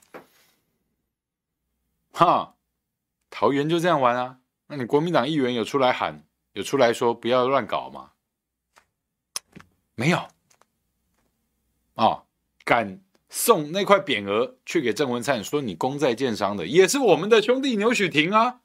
[2.13, 2.55] 哈，
[3.29, 4.39] 桃园就这样玩啊？
[4.67, 8.11] 那你国民党议员有出来喊，有出来说不要乱搞吗？
[9.95, 10.25] 没有
[11.95, 12.23] 啊，
[12.63, 13.01] 敢。
[13.29, 18.61] 送那块匾额去给郑文灿，说你功在建商的也是我们的兄弟牛许庭啊，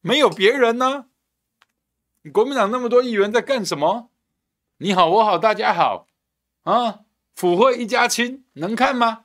[0.00, 1.06] 没有别人呢、
[2.22, 4.10] 你国民党那么多议员在干什么？
[4.78, 6.06] 你好我好大家好
[6.64, 7.00] 啊，
[7.34, 9.24] 府会一家亲，能看吗？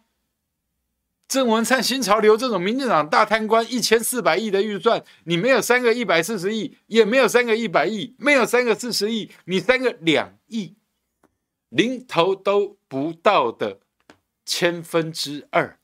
[1.28, 10.75] 郑文灿新潮流这种民进党大贪官，一千四百亿的预算，你没有三个一百四十亿，也没有三个一百亿，没有三个四十亿，你三个两亿，
[11.69, 13.80] 零头都不到的。
[14.49, 15.77] 千分之二，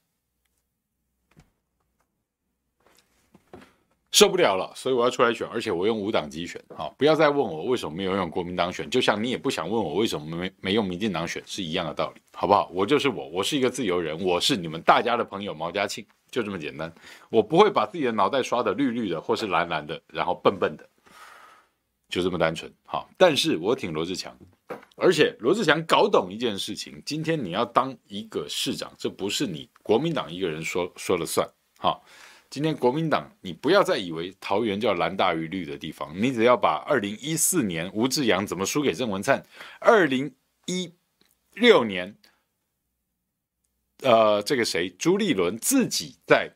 [4.09, 6.59] 受不了了，所以我要出来选，而且我用无党籍选。
[6.75, 12.67] 好，不要再问我为什么没有用国民党选，就像你也不想问我为什么没没用民进党选是一样的道理，好不好？
[12.73, 16.91] 我就是我，我是一个自由人，我是你们大家的朋友毛家庆，就这么简单。
[17.29, 20.89] 我不会把自己的脑袋刷的绿绿的或是蓝蓝的，然后笨笨的，
[22.09, 22.73] 就这么单纯。
[22.83, 24.35] 好，但是我挺罗志强。
[24.95, 31.47] 而且罗志祥搞懂一件事情，今天你要当一个市长，这不是你国民党一个人说说了算。
[31.77, 32.03] 好，
[32.49, 39.45] 今天国民党，你不要再以为桃园叫蓝大于绿的地方，你只要把二零一四年吴志扬怎么输给郑文灿，
[39.79, 40.33] 二零
[40.65, 40.91] 一
[41.53, 42.15] 六年，
[44.01, 46.49] 呃，这个谁朱立伦自己在，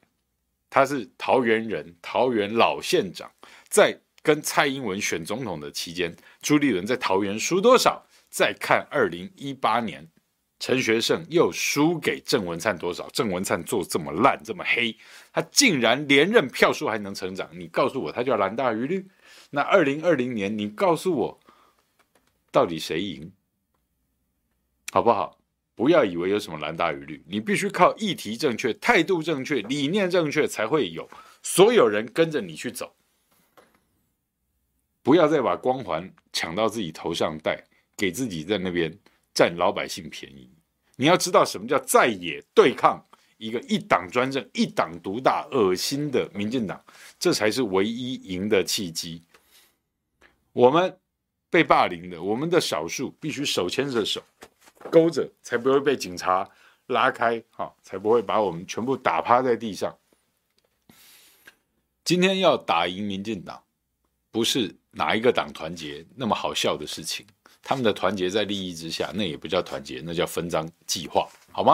[0.69, 3.30] 他是桃园人，桃园老县长，
[3.67, 8.06] 在跟蔡英文选总统的期间，朱立伦在桃园输多少？
[8.30, 10.08] 再看二零一八年，
[10.60, 13.10] 陈学圣又输给郑文灿多少？
[13.12, 14.95] 郑文灿做这么烂这么黑，
[15.34, 17.49] 他竟然连任票数还能成长？
[17.52, 19.08] 你告诉我，他叫蓝大于绿？
[19.49, 21.39] 那二零二零年，你告诉我，
[22.52, 23.32] 到底谁赢？
[24.91, 25.38] 好不好？
[25.75, 31.10] 不要以为有什么蓝大于绿，你必须靠议题正确、态度正确、理念正确，才会有
[31.41, 32.93] 所有人跟着你去走。
[35.10, 37.65] 不要再把光环抢到自己头上戴。
[37.98, 38.98] 给自己在那边
[39.34, 40.50] 占老百姓便宜，
[40.95, 43.06] 你要知道什么叫在野对抗
[43.38, 46.82] 一个一党专政、一党独大、恶心的民进党，
[47.19, 49.22] 这才是唯一赢的契机。
[50.54, 50.98] 我们
[51.50, 54.24] 被霸凌的，我们的少数必须手牵着手，
[54.89, 56.50] 勾着，才不会被警察
[56.88, 59.93] 拉开，哈，才不会把我们全部打趴在地上。
[62.06, 63.62] 今天要打赢民进党，
[64.32, 67.25] 不是哪一个党团结那么好笑的事情。
[67.62, 71.73] 他们的团结在利益之下，那也不叫团结，那叫分赃计划，好吗？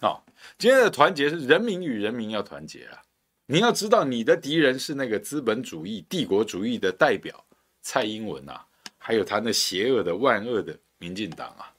[0.00, 0.22] 啊、哦，
[0.58, 3.02] 今天的团结是人民与人民要团结啊！
[3.46, 7.44] 你要知道，你的敌人是那个资本主义、帝国主义的代表
[7.80, 8.64] 蔡英文啊，
[8.98, 11.72] 还有他那邪恶的万恶的民进党啊！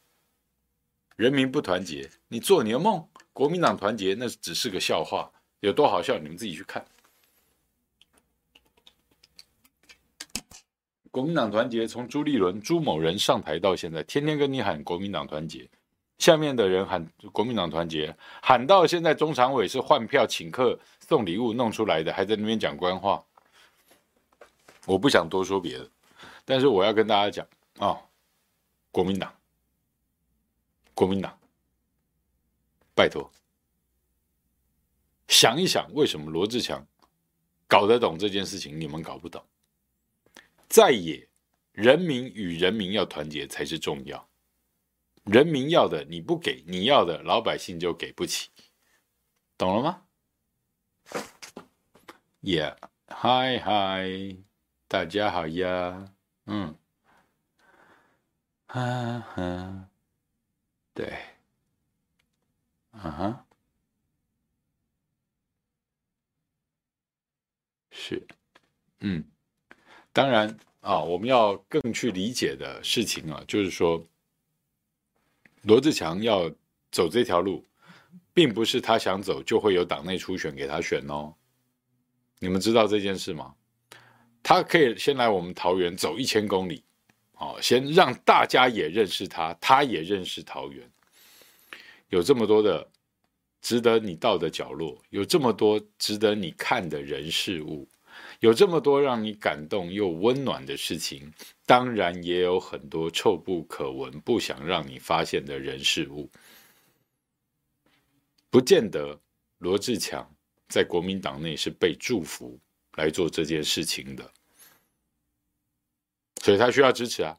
[1.15, 6.83] 人民不团结，你做你的梦；国民党团结，那只是个笑话，有多好笑，你们自己去看。
[11.15, 15.65] 国民党团结，从朱立伦、朱某人上台到现在，天天跟你喊国民党团结，
[16.17, 23.23] 下面的人喊国民党团结，喊到现在，中常委是换票请客送礼物弄出来的，还在那边讲官话。
[24.85, 25.89] 我不想多说别的，
[26.43, 27.47] 但是我要跟大家讲
[27.79, 27.97] 啊、
[28.91, 29.33] 国民党，
[30.93, 31.33] 国民党，
[32.93, 33.31] 拜托，
[35.29, 36.85] 想一想，为什么罗志强
[37.69, 39.41] 搞得懂这件事情，你们搞不懂？
[40.67, 41.29] 再也，
[41.71, 44.29] 人民与人民要团结才是重要。
[45.23, 48.49] 人民要的你不给，你要的老百姓就给不起，
[49.57, 50.05] 懂了吗
[52.41, 54.37] ？Yeah，嗨嗨，
[54.87, 56.13] 大家好呀，
[56.45, 56.77] 嗯，
[58.67, 59.89] 啊哈，
[60.93, 61.19] 对，
[62.91, 63.47] 啊哈，
[67.89, 68.27] 是，
[68.99, 69.34] 嗯。
[70.15, 74.01] 当然啊，我们要更去理解的事情啊，就是说，
[75.63, 76.49] 罗志强要
[76.89, 77.61] 走这条路，
[78.33, 81.33] 并不是他想走就会有党内初选给他选哦。
[82.39, 83.53] 你们知道这件事吗？
[84.41, 86.81] 他可以先来我们桃园走一千公里，
[87.33, 90.89] 哦，先让大家也认识他，他也认识桃园。
[92.07, 92.87] 有这么多的
[93.61, 97.85] 值得你到的角落，有这么多值得你看的人事物，
[98.45, 101.33] 有这么多让你感动又温暖的事情，
[101.65, 106.29] 当然也有很多臭不可闻、不想让你发现的人事物。
[108.51, 109.19] 不见得
[109.57, 110.31] 罗志强
[110.69, 112.59] 在国民党内是被祝福
[112.97, 114.31] 来做这件事情的，
[116.43, 117.35] 所以他需要支持啊。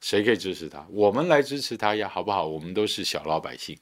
[0.00, 0.86] 谁可以支持他？
[0.88, 2.46] 我们来支持他呀，好不好？
[2.46, 3.78] 我们都是小老百姓，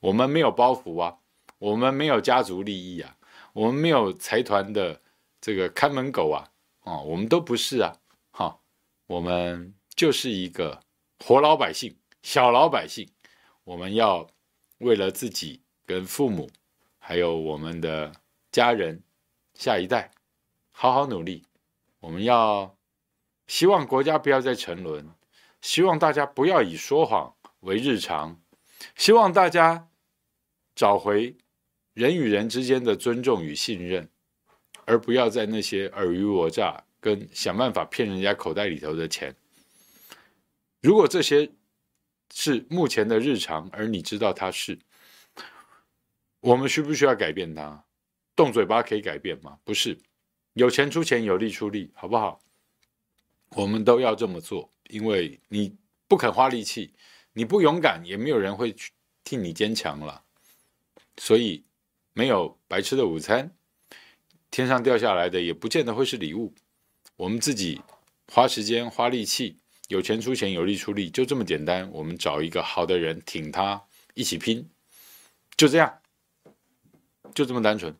[0.00, 1.16] 我们没有包袱啊，
[1.58, 3.16] 我们没有家族利益啊，
[3.54, 5.00] 我们没有财团的
[5.44, 6.48] 这个看门狗啊，
[6.84, 8.60] 啊，我们都不是啊，哈，
[9.06, 10.80] 我们就是一个
[11.18, 13.06] 活老百姓，小老百姓，
[13.64, 14.26] 我们要
[14.78, 16.48] 为了自己跟父母，
[16.98, 18.10] 还有我们的
[18.50, 19.02] 家人、
[19.52, 20.12] 下一代，
[20.70, 21.44] 好好努力。
[22.00, 22.78] 我们要
[23.46, 25.10] 希望国家不要再沉沦。
[25.60, 28.40] 希望大家不要以说谎为日常，
[28.96, 29.90] 希望大家
[30.74, 31.36] 找回
[31.92, 34.08] 人与人之间的尊重与信任，
[34.86, 39.34] 而不要在那些尔虞我诈跟想办法骗人家口袋里头的钱。
[40.80, 41.50] 如果这些
[42.32, 44.78] 是目前的日常，而你知道它是，
[46.40, 47.84] 我们需不需要改变它？
[48.36, 49.58] 动嘴巴可以改变吗？
[49.64, 49.98] 不是，
[50.54, 52.40] 有钱出钱，有力出力，好不好？
[53.50, 54.70] 我们都要这么做。
[54.90, 55.74] 因为你
[56.06, 56.92] 不肯花力气，
[57.32, 58.92] 你不勇敢，也没有人会去
[59.22, 60.22] 替你坚强了。
[61.16, 61.64] 所以，
[62.12, 63.50] 没有白吃的午餐，
[64.54, 66.54] 天上掉下来的也不见得会是礼物。
[67.16, 67.80] 我们自己
[68.32, 71.90] 花时间、花力气，有钱出钱，有力出力，就这么简单。
[71.90, 73.82] 我们找一个好的人挺他，
[74.14, 74.70] 一起拼，
[75.56, 75.92] 就这样，
[77.34, 77.92] 就这么单纯。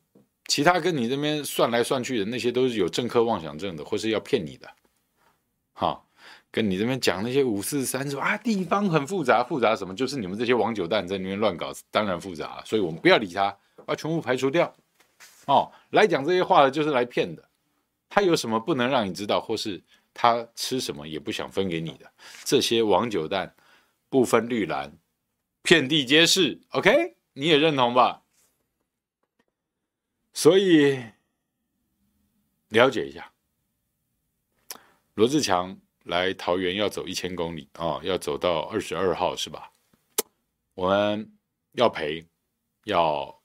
[0.47, 4.71] 其他跟你这边算来算去的那些，都是有政客妄想症的，或是要骗你的。
[5.73, 6.09] 好。
[6.53, 9.93] 跟你这边讲那些五四三说啊，地方很复杂，复杂什么？
[9.93, 12.63] 就是你们这些王九蛋在那边乱搞，当然复杂。
[12.65, 14.73] 所以我们不要理他，把全部排除掉。
[15.47, 17.49] 哦，来讲这些话的就是来骗的。
[18.09, 22.13] 他有什么不能让你知道，或是他吃什么也不想分给你的？
[22.45, 23.55] 这些王九蛋
[24.09, 24.97] 不分绿蓝，
[25.63, 26.61] 遍地皆是。
[26.71, 28.23] OK，你也认同吧？
[30.33, 31.03] 所以
[32.69, 33.33] 了解一下
[35.15, 35.79] 罗志强。
[36.05, 39.73] 来桃园要走一千公里啊、哦，要走到二十二号是吧？
[40.75, 41.33] 我们
[41.73, 42.29] 要赔，
[42.85, 43.41] 要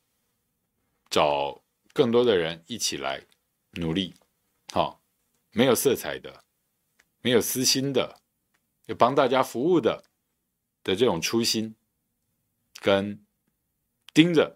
[1.09, 1.61] 找
[1.93, 3.25] 更多的人一起来
[3.71, 4.13] 努力，
[4.71, 4.99] 好、哦，
[5.51, 6.43] 没有色彩的，
[7.21, 8.21] 没有私心的，
[8.85, 10.03] 要帮大家服务的
[10.83, 11.75] 的这种初心，
[12.79, 13.25] 跟
[14.13, 14.55] 盯着，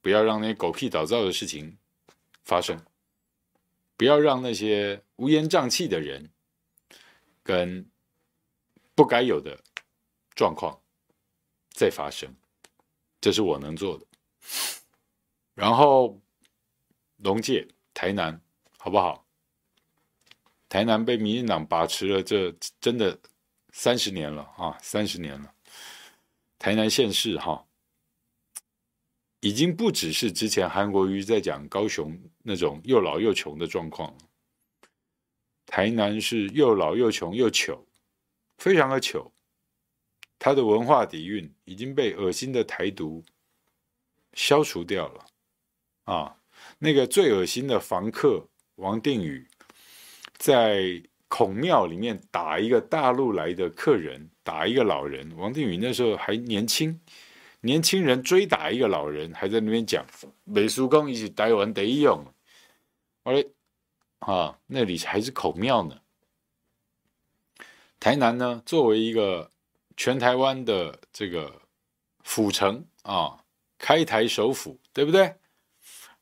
[0.00, 1.78] 不要让那些狗屁倒灶的事情
[2.42, 2.84] 发生，
[3.96, 6.30] 不要让那些乌烟瘴气的人。
[7.46, 7.90] 跟
[8.94, 9.62] 不该有的
[10.34, 10.80] 状况
[11.68, 12.34] 再发生，
[13.20, 14.06] 这是我能做的。
[15.52, 16.18] 然后
[17.24, 18.38] 龙界台南
[18.76, 19.26] 好不好？
[20.68, 23.18] 台南被民进党把持了，这真的
[23.70, 25.54] 三十年了啊，三十年了。
[26.58, 27.66] 台南县市哈，
[29.40, 34.18] 已经不只是之前韩国瑜在讲高雄那种又老又穷的状况了。
[35.64, 37.86] 台南是又老又穷又糗，
[38.58, 39.32] 非常的糗。
[40.38, 43.24] 它的文化底蕴已经被恶心的台独
[44.34, 45.26] 消除掉了。
[46.02, 46.36] 啊，
[46.78, 49.46] 那个最恶心的房客王定宇，
[50.36, 55.34] 在孔庙里面打一个大陆来的客人，打一个老人。
[55.36, 57.00] 王定宇那时候还年轻，
[57.60, 60.04] 年轻人追打一个老人，还在那边讲
[60.44, 62.24] 美术工一起台湾第一用。
[63.22, 63.50] 好嘞。
[64.20, 66.00] 啊，那里还是孔庙呢。
[68.00, 69.50] 台南呢，作为一个
[69.98, 71.60] 全台湾的这个
[72.22, 73.44] 府城啊，
[73.76, 75.34] 开台首府，对不对？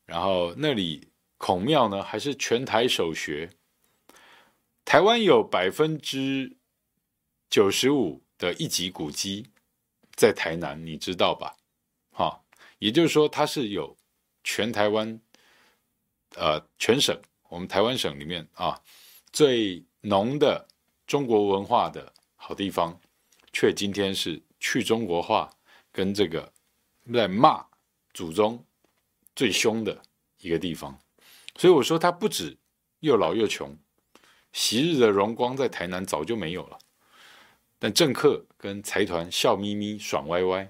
[0.05, 3.49] 然后那里孔庙呢，还是全台首学。
[4.85, 6.57] 台湾有百分之
[7.49, 9.49] 九十五的一级古迹
[10.15, 11.55] 在台南，你知道吧？
[12.11, 12.43] 哈，
[12.79, 13.97] 也就是说，它是有
[14.43, 15.19] 全台湾，
[16.35, 17.17] 呃，全省。
[17.49, 18.81] 我们台湾省里面啊，
[19.31, 20.67] 最浓的
[21.07, 22.99] 中国文化的好地方，
[23.53, 25.49] 却今天是去中国化
[25.91, 26.51] 跟这个
[27.13, 27.65] 在骂
[28.13, 28.65] 祖宗
[29.35, 30.01] 最凶的
[30.39, 30.97] 一个地方。
[31.55, 32.57] 所以我说他不止
[32.99, 33.77] 又老又穷，
[34.51, 36.77] 昔日的荣光在台南早就没有了。
[37.79, 40.67] 但政客跟财团笑眯眯、爽歪歪，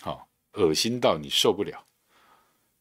[0.00, 1.84] 好恶心到你受不了。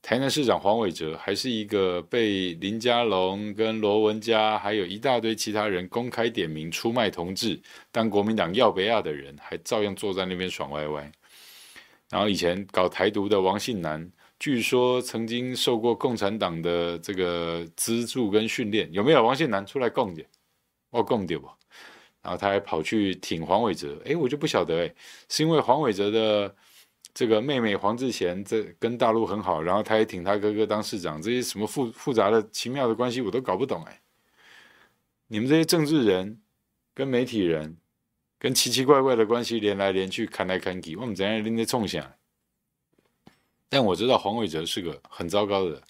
[0.01, 7.61] 台南市长黄伟哲还是一个被林佳龙跟罗文嘉还有一大堆其他人公开点名出卖同志，
[7.91, 11.11] 当国民党要不要的人，还照样坐在那边爽歪歪。
[12.09, 14.09] 然后以前搞台独的王信南，
[14.39, 19.23] 据说曾经受过共产党的这个资助跟训练，有没有？
[19.23, 20.27] 王信南出来供点，
[20.89, 21.47] 我供点不？
[22.21, 24.93] 然后他还跑去挺黄伟哲，哎，我就不晓得，哎，
[25.29, 26.55] 是因为黄伟哲的。
[27.13, 34.01] 这个妹妹黄志贤这跟大陆很好，然后他也挺他哥哥当市长，这些什么复复杂的奇妙的关系我都搞不懂哎。
[35.25, 36.39] 你们这些政治人
[36.93, 37.75] 跟媒体人
[38.37, 42.16] 跟奇奇怪怪的关系连来连去，看来看去，我们怎样拎得冲下？
[43.69, 45.81] 但我知道黄伟哲是个很糟糕的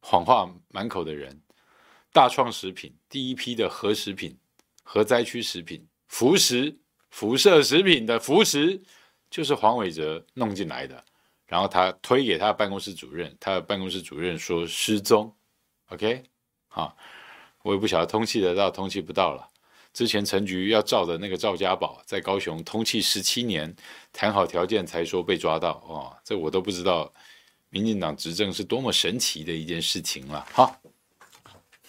[0.00, 1.40] 谎话满口的人。
[2.12, 4.36] 大创食品第一批的核食品、
[4.82, 6.76] 核灾区食品、辐食、
[7.10, 8.82] 辐射食品的辐食。
[9.30, 11.04] 就是黄伟哲弄进来的，
[11.46, 15.30] 然后他推给他的办公室主任，他的办公室主任说失踪
[15.88, 16.22] ，OK，
[16.66, 16.96] 好，
[17.60, 19.46] 我也不晓得通气得到通气不到了。
[19.98, 23.74] 之前陈菊要照的那个赵家宝在高雄通气十七年，
[24.12, 27.12] 谈好条件才说被抓到，哦，这我都不知道，
[27.68, 30.80] 民进党执政是多么神奇的一件事情了，哈，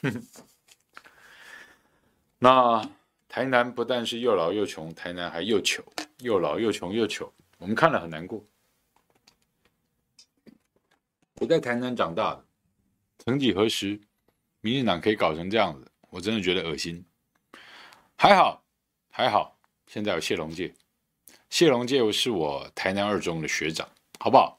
[2.40, 2.90] 那。
[3.32, 5.84] 台南不但是又老又穷，台南还又糗，
[6.18, 8.44] 又老又穷又糗，我们看了很难过。
[11.36, 12.44] 我在台南长大的，
[13.20, 14.02] 曾几何时，
[14.62, 17.06] 民进党可以搞成这样子，我真的觉得恶心。
[18.22, 18.62] 还好，
[19.10, 19.58] 还好，
[19.88, 20.74] 现在有谢龙介，
[21.50, 23.88] 谢龙介是我台南二中的学长，
[24.20, 24.58] 好不好？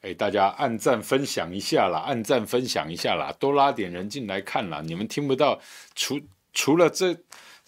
[0.00, 4.80] 哎，大家按赞分享一下啦，按赞分享一下啦，多拉点人进来看啦。
[4.80, 5.60] 你们听不到，
[5.94, 6.18] 除
[6.54, 7.14] 除了这。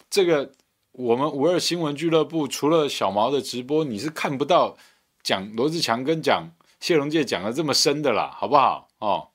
[0.09, 0.51] 这个
[0.92, 4.78] 我们五二新闻俱乐部除了小毛的直播，你是看不到
[5.22, 8.88] 讲罗志强跟讲谢龙介讲的这么深的啦，好不好？
[8.99, 9.28] 哦，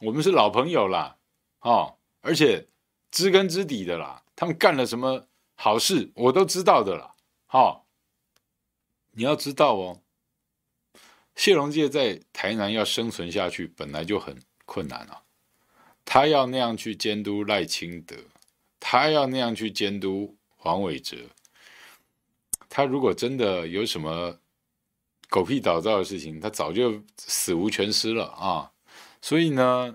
[0.00, 1.18] 我们是老朋友啦，
[1.60, 2.66] 哦，而且
[3.12, 5.28] 知根知底的啦，他们干了什么
[5.64, 7.14] 好事，我都知道的啦。
[7.46, 7.86] 好、
[9.12, 10.02] 你要知道哦，
[11.36, 15.22] 谢龙介在台南要生存下去本来就很困难啊，
[16.04, 18.16] 他要那样去监督赖清德。
[18.80, 21.16] 他要那样去监督黄伟哲，
[22.68, 24.36] 他如果真的有什么
[25.28, 28.72] 狗屁倒灶的事情，他早就死无全尸了啊！
[29.20, 29.94] 所以呢，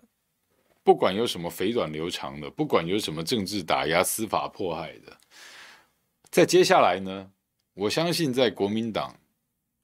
[0.81, 5.17] 不管有什么肥短流长的，不管有什么政治打压、司法迫害的，
[6.29, 7.31] 在接下来呢，
[7.73, 9.15] 我相信在国民党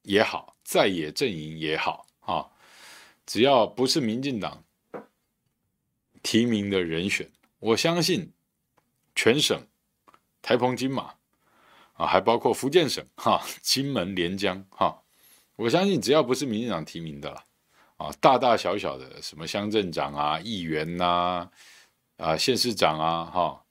[0.03, 2.49] 也好，在野阵营也好啊，
[3.25, 4.63] 只要不是民进党
[6.21, 7.29] 提名的人选，
[7.59, 8.31] 我相信。
[9.15, 9.67] 全省、
[10.41, 11.13] 台澎金马
[11.93, 15.03] 啊，还包括福建省哈、金门、连江哈、
[15.55, 17.45] 我相信只要不是民进党提名的了
[17.97, 21.51] 啊，大大小小的什么乡镇长啊、议员呐、啊、
[22.17, 23.63] 啊县市长啊哈、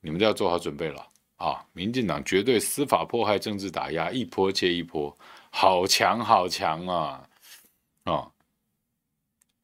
[0.00, 1.06] 你们都要做好准备了
[1.42, 1.66] 啊！
[1.72, 5.18] 民进党绝对司法迫害、政治打压一波接一波，
[5.50, 7.28] 好强好强啊
[8.04, 8.30] 啊！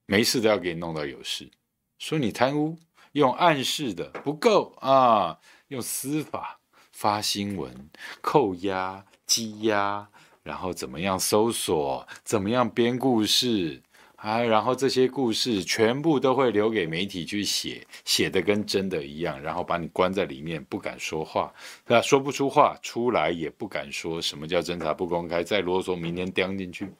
[0.06, 1.50] 没事都要给你弄到有事，
[1.98, 2.76] 说你贪污。
[3.12, 6.60] 用暗示的不够啊，用司法
[6.92, 7.88] 发新闻、
[8.20, 10.08] 扣押、羁押，
[10.42, 13.82] 然后怎么样搜索，怎么样编故事
[14.18, 21.54] 啊，然后这些故事全部都会留给媒体去写，写的跟真的一样，然后把你关在里面，不敢说话，
[21.86, 22.02] 对吧？
[22.02, 26.90] 说不出话，出来也不敢说什么叫侦查不公开，再啰嗦，明天钉进去。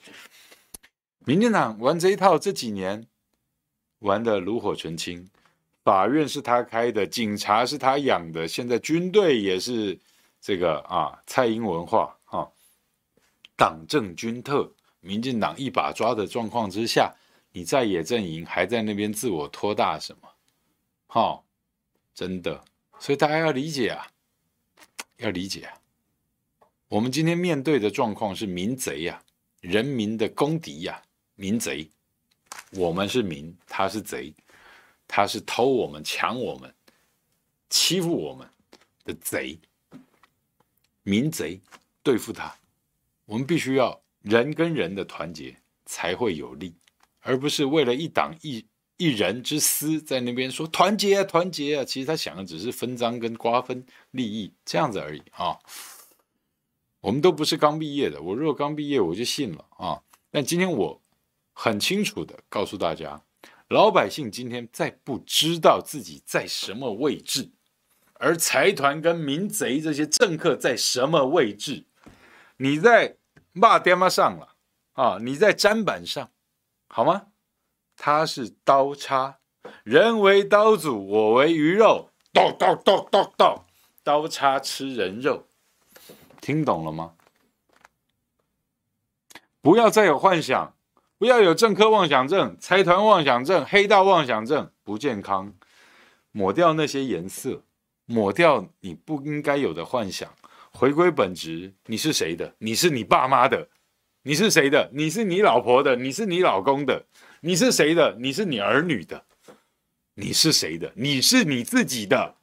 [1.25, 3.05] 民进党玩这一套这几年
[3.99, 5.29] 玩的炉火纯青。
[5.83, 9.99] 法院是他开的，警察是他养的，现在军队也是
[10.41, 12.47] 这个啊，蔡英文化啊，
[13.57, 14.71] 党政军特，
[15.01, 17.15] 民进党一把抓的状况之下，
[17.53, 20.29] 你在野阵营还在那边自我托大什么？
[21.07, 21.45] 好、哦，
[22.15, 22.65] 真的，
[22.99, 24.07] 所以大家要理解啊，
[25.17, 25.81] 要理解啊，
[26.89, 29.25] 我们今天面对的状况是民贼呀、啊，
[29.61, 31.03] 人民的公敌呀、啊，
[31.35, 31.91] 民贼，
[32.73, 34.35] 我们是民，他是贼。
[35.11, 36.75] 他是偷我们、抢我们、
[37.71, 38.47] 欺负我们
[39.05, 39.59] 的贼，
[41.03, 41.59] 民贼，
[42.03, 42.55] 对付他，
[43.25, 46.75] 我们必须要人跟人的团结才会有力，
[47.21, 48.67] 而不是为了一党一
[48.97, 55.59] 一人之私在那边说团结啊、团结啊，其实他想的只是分赃跟瓜分利益这样子而已啊。
[57.01, 60.03] 我们都不是刚毕业的，我如果刚毕业我就信了啊。
[60.31, 61.01] 但今天我
[61.53, 63.23] 很清楚的告诉大家。
[63.69, 67.51] 老百姓今天在不知道自己在什么位置，
[68.15, 71.85] 而财团跟民贼这些政客在什么位置？
[72.57, 73.18] 你在
[73.59, 74.55] 骂爹妈上了
[74.93, 75.19] 啊？
[75.21, 76.31] 你在砧板上，
[76.89, 77.27] 好吗？
[77.97, 79.39] 他是刀叉，
[79.83, 83.67] 人为刀俎，我为鱼肉，刀刀刀刀刀，
[84.05, 85.49] 刀叉吃人肉，
[86.41, 87.15] 听懂了吗？
[89.61, 90.75] 不要再有幻想。
[91.19, 95.53] 不要有政客妄想症、财团妄想症、黑道妄想症，不健康。
[96.31, 97.65] 抹掉那些颜色，
[98.05, 100.33] 抹掉你不应该有的幻想，
[100.79, 101.73] 回归本质。
[101.87, 102.55] 你是谁的？
[102.59, 103.69] 你是你爸妈的。
[104.23, 104.89] 你是谁的？
[104.95, 105.97] 你是你老婆的。
[105.97, 107.05] 你是你老公的。
[107.41, 108.17] 你是谁的？
[108.21, 109.25] 你是你儿女的。
[110.15, 110.93] 你是谁的？
[110.95, 112.37] 你是你自己的。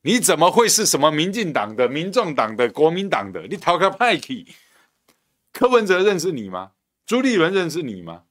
[0.00, 3.42] 你怎么会是什么民进党的、民众党的、国民党的？
[3.50, 4.46] 你讨个派气！
[5.52, 6.70] 柯文哲认识你吗？
[7.04, 8.22] 朱立伦认识你吗？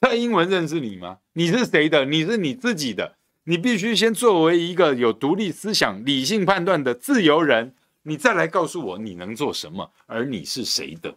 [0.00, 1.18] 蔡英文认识你吗？
[1.34, 2.04] 你是谁的？
[2.04, 3.14] 你是你自己的。
[3.44, 11.16] 你必须先作为一个有独立思想、理性判断的自由人，你再来告诉我你能做什么，而你是谁的？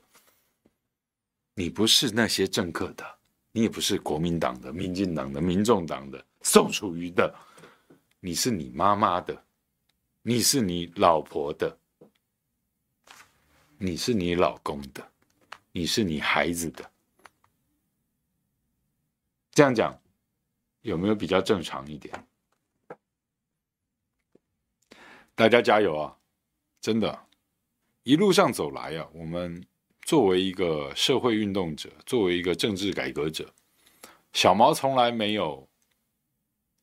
[1.54, 3.20] 你不是那些政客的，
[3.52, 7.34] 你也不是国民党的、民进党的、民众党的、宋楚瑜的，
[8.20, 9.44] 你是你妈妈的，
[10.22, 11.78] 你是你老婆的，
[13.78, 15.08] 你是你老公的。
[15.74, 16.92] 你是你孩子的，
[19.52, 19.98] 这样讲
[20.82, 22.28] 有没有比较正常一点？
[25.34, 26.18] 大家加油啊！
[26.82, 27.28] 真的，
[28.02, 29.64] 一路上走来啊，我们
[30.02, 33.54] 作为一个社会运动者，作为一个政治改革者，
[34.34, 35.70] 小毛从来没有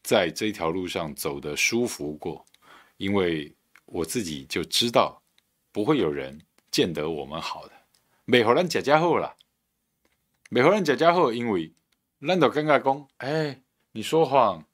[0.04, 2.46] 在这条路上走得舒服过，
[2.96, 3.52] 因为
[3.86, 5.20] 我自己就知道
[5.72, 6.40] 不会有人
[6.70, 7.72] 见得我们好的。
[8.24, 9.34] 美国人家家后了，
[10.48, 11.72] 美国人家家后，因为
[12.18, 14.64] 难道尴尬讲，哎，你说谎，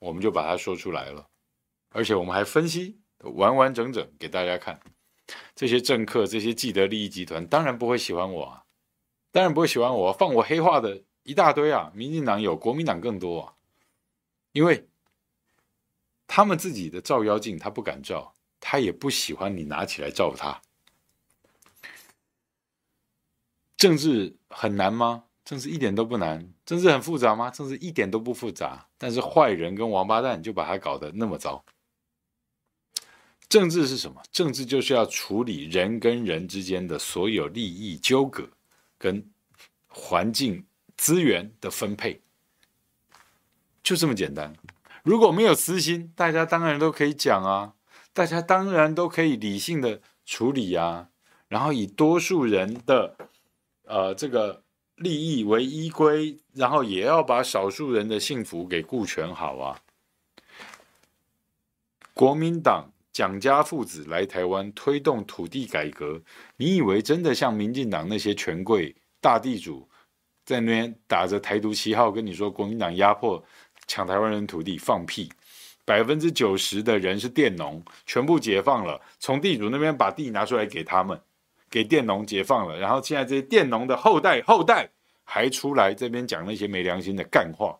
[0.00, 1.28] 我们就把它说出来了，
[1.90, 2.98] 而且我们还分析
[3.30, 4.80] 完完整整给大家看。
[5.54, 8.64] 这些政客、这些既得利益集团，当然不会喜欢我啊，
[9.32, 13.54] 当然不会喜欢我，放我黑话的一大堆啊，民进党有，国民党更多啊，
[14.52, 14.86] 因为
[16.26, 20.60] 他们自己的照妖镜他不敢照，他也不喜欢你拿起来照他。
[23.76, 25.24] 政治很难吗？
[25.44, 26.52] 政治一点都不难。
[26.64, 27.50] 政治很复杂吗？
[27.50, 28.88] 政治一点都不复杂。
[28.96, 31.62] 但是坏人跟王八蛋就把它搞得那么糟。
[33.48, 34.22] 政治是什么？
[34.32, 38.48] 政治就是要处理人跟人之间的所有利益纠葛，
[38.98, 39.24] 跟
[39.86, 40.64] 环境
[40.96, 42.20] 资源的分配，
[43.82, 44.54] 就这么简单。
[45.02, 47.74] 如果没有私心，大家当然都可以讲啊，
[48.12, 51.10] 大家当然都可以理性的处理啊，
[51.48, 53.16] 然后以多数人的。
[53.86, 54.62] 呃，这个
[54.96, 59.82] 利益为依归，然后也要把少数人的幸福给顾全好啊。
[62.14, 66.20] 国民党蒋家父子来台湾推动土地改革，
[66.56, 69.88] 你以为真的像民进党那些权贵大地主
[70.44, 73.42] 在那边打着台独旗号跟你说国民党压迫
[73.86, 74.76] 抢台湾人土地？
[74.76, 75.32] 放屁！
[75.84, 81.18] 百分之九十的人是佃农，全部解放了，从地主那边把地拿出来给他们。
[81.70, 84.90] 给佃农解放了，然后现在这些佃农的后代后代
[85.22, 87.78] 还出来这边讲那些没良心的干话。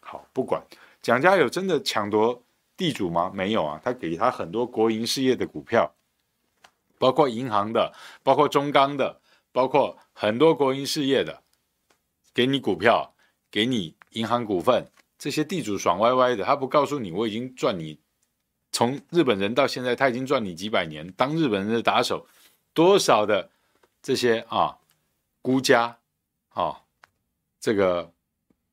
[0.00, 0.60] 好，不管
[1.00, 2.42] 蒋家有真的抢夺
[2.82, 3.30] 地主吗？
[3.32, 5.94] 没有啊，他给他很多国营事业的股票，
[6.98, 9.20] 包括银行的，包括中钢的，
[9.52, 11.44] 包括很多国营事业的，
[12.34, 13.14] 给你股票，
[13.52, 18.00] 给你银行股份，这些地主爽歪歪的，他不告诉你我已经赚你，
[18.72, 22.26] 从日本人到现在他已经赚你几百年，当日本人的打手。
[22.74, 23.48] 多少的
[24.02, 24.78] 这些啊，
[25.40, 25.98] 孤家
[26.48, 26.82] 啊，
[27.60, 28.12] 这个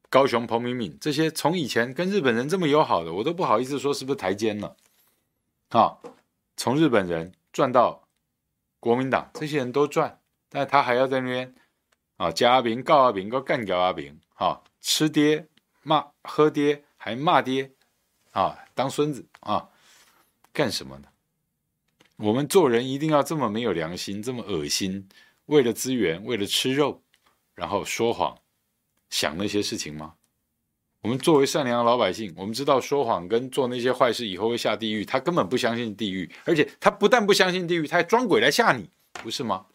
[0.10, 4.76] 高雄彭明敏这些从以前跟日本人这么友好的，我都不好意思说是不是台奸了
[5.70, 5.98] 啊？
[6.58, 8.08] 从日本人赚到
[8.80, 11.54] 国民党，这些人都赚，但他还要在那边
[12.18, 15.48] 啊，加阿炳、告阿炳、告干掉阿炳，啊，吃爹
[15.84, 17.72] 骂喝爹还骂爹
[18.32, 19.70] 啊，当孙子啊，
[20.52, 21.08] 干什么呢？
[22.16, 25.08] 我们做人一定要这么没有良心，这么恶心，
[25.46, 27.04] 为了资源，为了吃肉，
[27.54, 28.39] 然后说谎，
[29.10, 30.14] 想那些事情吗？
[31.02, 39.66] 我们作为善良的老百姓，我们知道说谎跟做那些坏事以后会下地狱，他根本不相信地狱，而且他不但不相信地狱，他还装鬼来吓你，不是吗？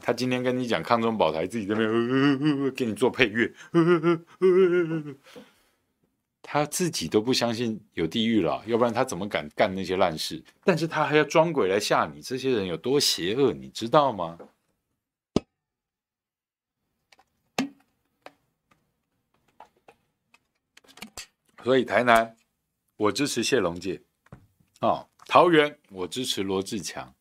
[0.00, 3.52] 他今天跟你讲抗中保台，自己在那边、给你做配乐。
[6.42, 10.42] 他自己都不相信有地狱了，要不然他怎么敢干那些烂事？
[10.64, 14.38] 但是他还要装鬼来吓你，这些人有多邪恶，你知道吗？
[21.66, 22.36] 所以台南
[22.96, 24.00] 我支持谢龙介，
[24.82, 27.12] 哦，桃园我支持罗志强，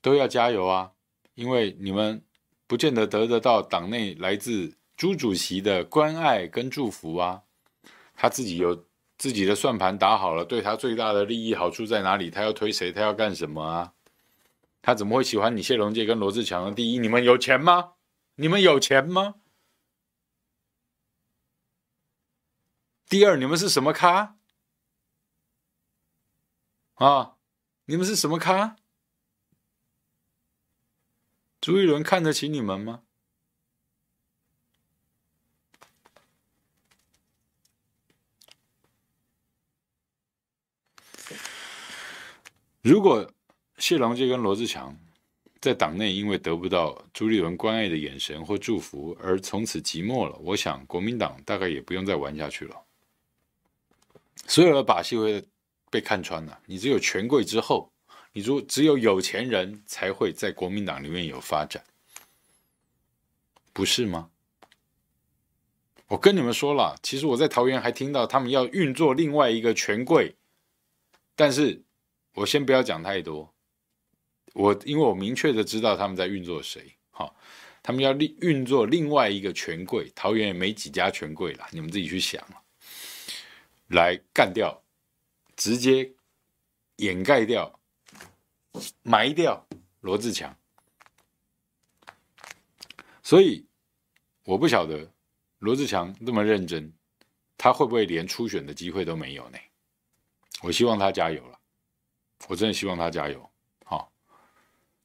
[0.00, 0.92] 都要加油啊！
[1.34, 2.22] 因为你们
[2.68, 7.42] 不见得得得到党内来自朱主席的关爱跟祝福啊，
[8.14, 12.30] 他自己有自己的算盘打好了，对他最大的利益好处在哪里？
[12.30, 12.92] 他要推谁？
[12.92, 13.94] 他要干什么啊？
[14.80, 16.70] 他怎么会喜欢你谢龙介跟罗志强的？
[16.70, 17.94] 第一，你们有钱吗？
[18.36, 19.34] 你们有钱吗？
[23.08, 24.36] 第二，你们是什么咖？
[26.96, 27.36] 啊，
[27.86, 28.76] 你们是什么咖？
[31.58, 33.02] 朱一伦看得起你们吗？
[42.82, 43.32] 如果
[43.78, 44.96] 谢龙介跟罗志强
[45.60, 52.84] 在党内因为得不到朱立伦关爱的眼神或祝福而从此寂寞了，我想国民党大概也不用再玩下去了。
[54.48, 55.46] 所有的把戏会
[55.90, 56.58] 被看穿了。
[56.66, 57.92] 你只有权贵之后，
[58.32, 61.84] 你说只有有钱人才会在国民党里面有发展，
[63.72, 64.30] 不是吗？
[66.08, 70.34] 我跟你们说了，其实我在桃园还听到他们要运作另外一个权贵，
[71.36, 71.84] 但是
[72.32, 73.54] 我先不要讲太多。
[74.54, 77.36] 我因为我明确的知道他们在运作谁，好，
[77.82, 82.42] 他们要运运作另外一个权贵，桃园也没几家权贵了，你们自己去想。
[83.88, 84.82] 来干掉，
[85.56, 86.14] 直接
[86.96, 87.80] 掩盖掉、
[89.02, 89.66] 埋掉
[90.00, 90.56] 罗志强。
[93.22, 93.66] 所以
[94.44, 95.12] 我不晓得
[95.58, 96.92] 罗志强那么认真，
[97.56, 99.58] 他会不会连初选的机会都没有呢？
[100.62, 101.58] 我希望他加油了，
[102.48, 103.50] 我真的希望他加油。
[103.84, 104.12] 好，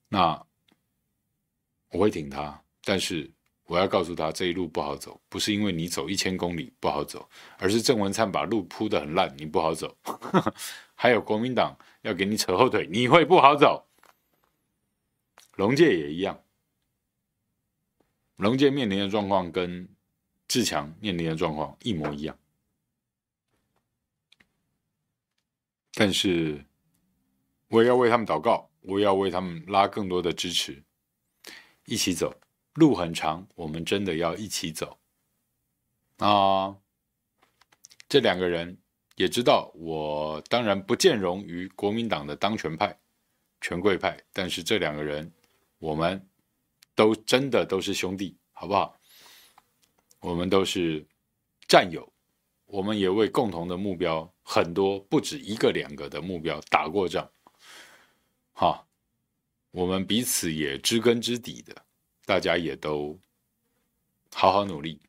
[0.08, 0.46] 那
[1.90, 3.32] 我会挺他，但是。
[3.66, 9.97] 我要告诉他，这一路不好走，不是因为你走一千公里不好走，而是郑文灿把路铺得很烂，你不好走。
[10.95, 13.88] 还有国民党要给你扯后腿，你会不好走。
[15.55, 16.43] 龙介也一样，
[18.36, 19.88] 龙介面临的状况跟
[20.47, 22.38] 志强面临的状况一模一样，
[25.93, 26.66] 但是
[27.70, 30.84] 我也要为他们祷告，我也要为他们拉更多的支持，
[31.86, 32.36] 一起走。
[32.74, 34.99] 路很长，我们真的要一起走
[36.17, 36.76] 啊！
[38.09, 38.78] 这两个人
[39.15, 42.99] 也知道，我当然不见容于国民党的当权派、
[43.61, 45.32] 权贵派，但是这两个人，
[45.80, 46.28] 我们
[46.95, 48.99] 都真的都是兄弟，好不好？
[50.19, 51.05] 我们都是
[51.67, 52.11] 战友，
[52.65, 57.30] 我们也为共同的目标，很多不止一个两个的目标打过仗，
[58.53, 58.88] 好，
[59.71, 61.86] 我们彼此也知根知底的。
[62.26, 63.19] 大家也都
[64.34, 64.99] 好好努力，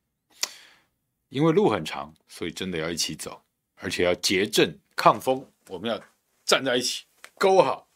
[1.28, 3.42] 因为路很长，所以真的要一起走，
[3.76, 5.50] 而且要结阵抗风。
[5.68, 6.02] 我们要
[6.44, 7.04] 站在一起，
[7.36, 7.88] 勾好。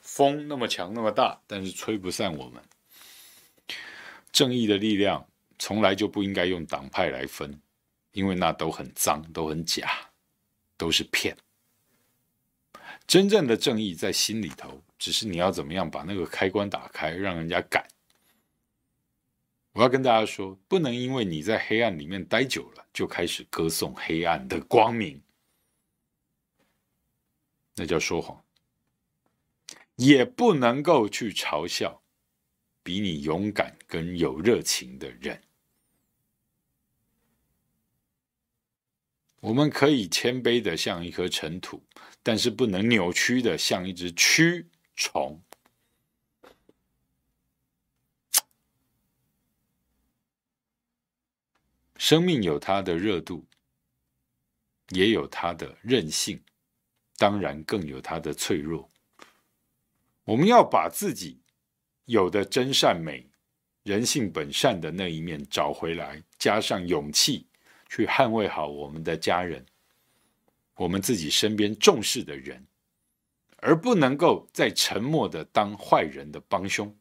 [0.00, 2.62] 风那么强那么大，但是吹不散我们。
[4.30, 5.26] 正义的力量
[5.58, 7.60] 从来就不应该用党派来分，
[8.12, 10.10] 因为那都很脏，都很假，
[10.76, 11.36] 都是骗。
[13.06, 17.86] 真正的正义在心里头，只是你要怎么样把那个开关打开，让人家敢。
[19.72, 25.22] 我要跟大家说，不能因为你在黑暗里面待久了，就开始歌颂黑暗的光明，
[27.76, 28.44] 那叫说谎。
[29.96, 32.02] 也不能够去嘲笑
[32.82, 35.40] 比你勇敢跟有热情的人。
[39.40, 41.82] 我们可以谦卑的像一颗尘土，
[42.22, 44.66] 但是不能扭曲的像一只蛆
[44.96, 45.42] 虫。
[52.02, 53.46] 生命有它的热度，
[54.88, 56.42] 也有它的韧性，
[57.16, 58.90] 当然更有它的脆弱。
[60.24, 61.40] 我们要把自己
[62.06, 63.30] 有的真善美、
[63.84, 67.46] 人性本善的那一面找回来，加上勇气
[67.88, 69.64] 去捍卫好我们的家人，
[70.74, 72.66] 我们自己身边重视的人，
[73.58, 76.92] 而不能够再沉默的当坏人的帮凶。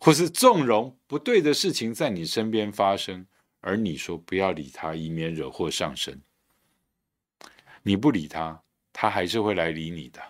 [0.00, 3.26] 或是纵容不对的事情在你身边发生，
[3.60, 6.22] 而你说不要理他，以免惹祸上身。
[7.82, 10.20] 你不理他，他还是会来理你的。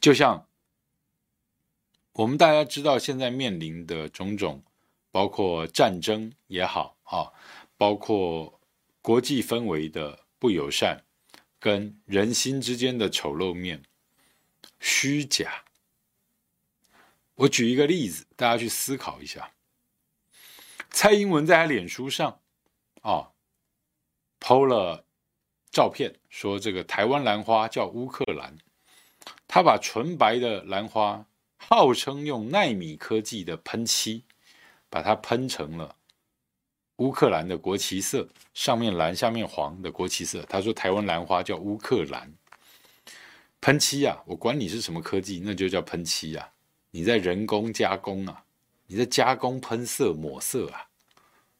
[0.00, 0.46] 就像
[2.12, 4.62] 我们大家知道，现在面临的种种，
[5.10, 7.32] 包括战争也好啊，
[7.76, 8.60] 包括
[9.00, 11.04] 国际氛围的不友善，
[11.60, 13.82] 跟人心之间的丑陋面、
[14.80, 15.64] 虚假。
[17.34, 19.50] 我举一个例子，大家去思考一下。
[20.90, 22.40] 蔡英文在他脸书上
[23.00, 23.30] 啊
[24.38, 25.06] 抛了
[25.70, 28.58] 照片，说这个台湾兰花叫乌克兰，
[29.48, 31.24] 他把纯白的兰花，
[31.56, 34.24] 号称用奈米科技的喷漆，
[34.90, 35.96] 把它喷成了
[36.96, 40.42] 乌克兰的国旗色，上面蓝，下面黄的国旗色。
[40.42, 42.34] 他说台湾兰花叫乌克兰，
[43.62, 46.52] 喷漆啊，我管你是什么科技，那就叫喷漆啊，
[46.92, 48.44] 你在人工加工啊。
[48.86, 50.88] 你在加工喷色抹色啊？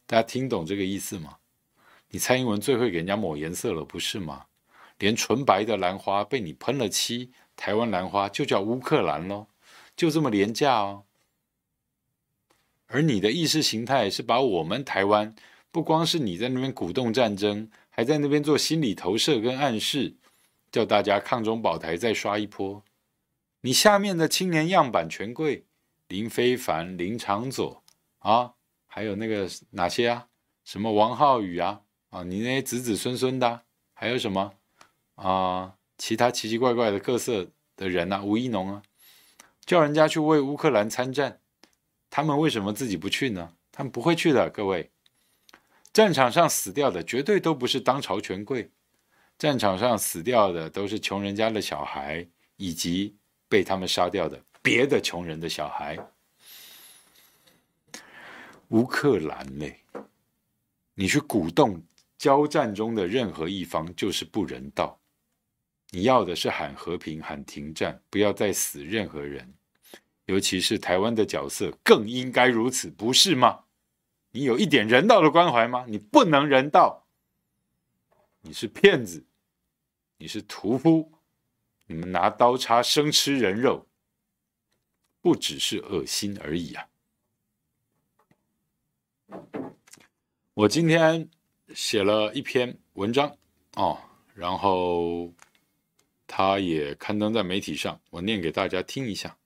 [0.07, 1.39] 大家听懂这个意思吗？
[2.11, 4.45] 你蔡英文最会给人家抹颜色了，不是吗？
[4.99, 9.47] 连纯白的兰花被你喷了漆，台湾兰花就叫乌克兰喽，
[9.97, 11.05] 就这么廉价哦。
[12.89, 15.35] 而你的意识形态是把我们台湾，
[15.71, 20.15] 不光是你在那边鼓动战争，还在那边做心理投射跟暗示，
[20.71, 22.85] 叫大家抗中保台再刷一波。
[23.63, 25.67] 你下面的青年样板权贵。
[26.09, 27.83] 林非凡、林长佐
[28.19, 28.53] 啊，
[28.87, 30.29] 还有那个哪些啊？
[30.63, 31.81] 什么王浩宇啊？
[32.11, 33.63] 啊，你那些子子孙孙的、
[33.95, 34.53] 还有什么
[35.15, 35.77] 啊？
[35.97, 38.83] 其他奇奇怪怪的各色的人呐、啊，吴一农啊，
[39.65, 41.41] 叫人家去为乌克兰参战，
[42.11, 43.55] 他们为什么自己不去呢？
[43.71, 44.91] 他们不会去的，各位。
[45.95, 48.71] 战场上死掉的绝对都不是当朝权贵，
[49.39, 53.17] 战场上死掉的都是穷人家的小孩，以及
[53.53, 54.43] 被他们杀掉的。
[54.63, 55.99] 别的穷人的小孩，
[58.69, 59.79] 乌克兰嘞，
[60.95, 61.83] 你去鼓动
[62.17, 64.99] 交战中的任何一方就是不人道。
[65.91, 69.53] 你要的是喊和平、喊停战，不要再死任何人，
[70.25, 73.65] 尤其是台湾的角色更应该如此，不是吗？
[74.31, 75.85] 你有一点人道的关怀吗？
[75.87, 77.05] 你不能人道，
[78.41, 79.27] 你是骗子，
[80.17, 81.12] 你是屠夫，
[81.87, 83.87] 你们拿刀叉生吃人肉。
[85.21, 86.89] 不只是恶心而已啊！
[90.53, 91.31] 我今天
[91.73, 93.39] 写了一篇文章
[93.77, 93.97] 哦，
[94.35, 95.33] 然后
[96.27, 99.39] 他也刊登在媒体上，我念给大家听一下。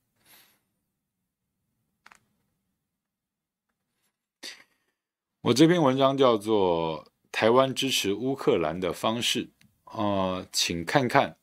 [5.43, 9.47] 我这篇文章叫做《台湾支持乌克兰的方式》，
[9.93, 11.37] 呃，请看看。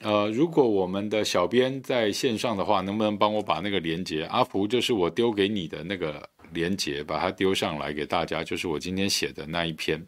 [0.00, 4.24] 呃，如果我们的小编在线上的话，能不能帮我把那个连接？
[4.24, 10.00] 阿福就是我丢给你的那个连接，把它丢上来给大家，就是我今天写的那一篇《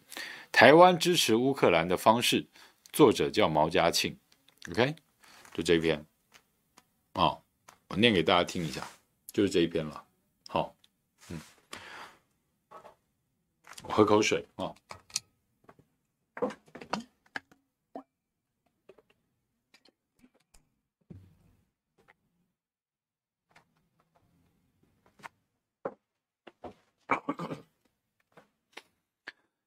[0.50, 2.42] 台湾支持乌克兰的方式》，
[2.90, 4.16] 作者叫毛家庆
[4.70, 4.94] ，OK，
[5.52, 6.02] 就这一篇，
[7.12, 7.38] 哦，
[7.88, 8.82] 我念给大家听一下，
[9.30, 10.02] 就是这一篇了。
[10.48, 10.74] 好，
[11.28, 11.38] 嗯，
[13.82, 14.64] 我喝口水啊。
[14.64, 14.74] 哦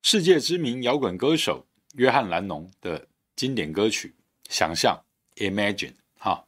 [0.07, 4.13] 世界知名摇滚歌手约翰·兰农的经典歌曲
[4.53, 4.95] 《想象》
[5.43, 6.45] （Imagine） 哈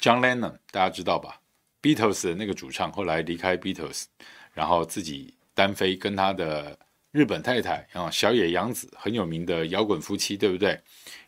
[0.00, 1.40] ，John Lennon 大家知道吧
[1.82, 4.04] ？Beatles 的那个主唱后来离开 Beatles，
[4.52, 6.78] 然后自己单飞，跟他的
[7.10, 10.80] 日本太太啊小野洋子很有名的摇滚夫妻，对不对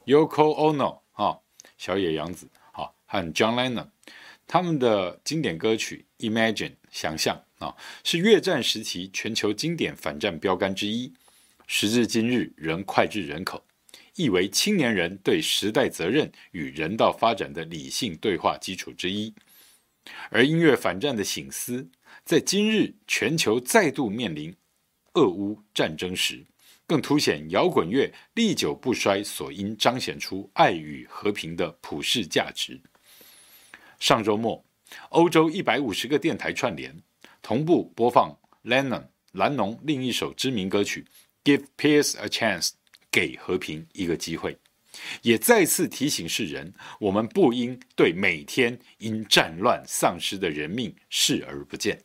[0.07, 1.41] ？Yoko Ono 哈，
[1.77, 3.89] 小野洋子哈和 John Lennon
[4.47, 11.13] 他们的经典歌曲《Imagine》想象啊，是越战时期全球经典反战标杆之一。
[11.67, 13.65] 时至今日，仍脍炙人口，
[14.17, 19.35] 亦为青年人对时代责任与人道发展的理性对话基础之一。
[20.31, 21.89] 而音乐反战的醒思，
[22.25, 24.55] 在今日全球再度面临
[25.15, 26.45] 俄乌战争时，
[26.87, 32.79] 更凸显摇滚乐历久不衰所应彰显出爱与和平的普世价值。
[33.99, 34.63] 上周末，
[35.09, 36.95] 欧洲一百五十个电台串联，
[37.41, 41.07] 同步播放 Lennon 蓝农另一首知名歌曲。
[41.45, 42.71] Give peace a chance，
[43.11, 44.57] 给和平一个机会，
[45.21, 52.03] 也再次提醒世人，我们不应对每天因战乱丧失的人命视而不见。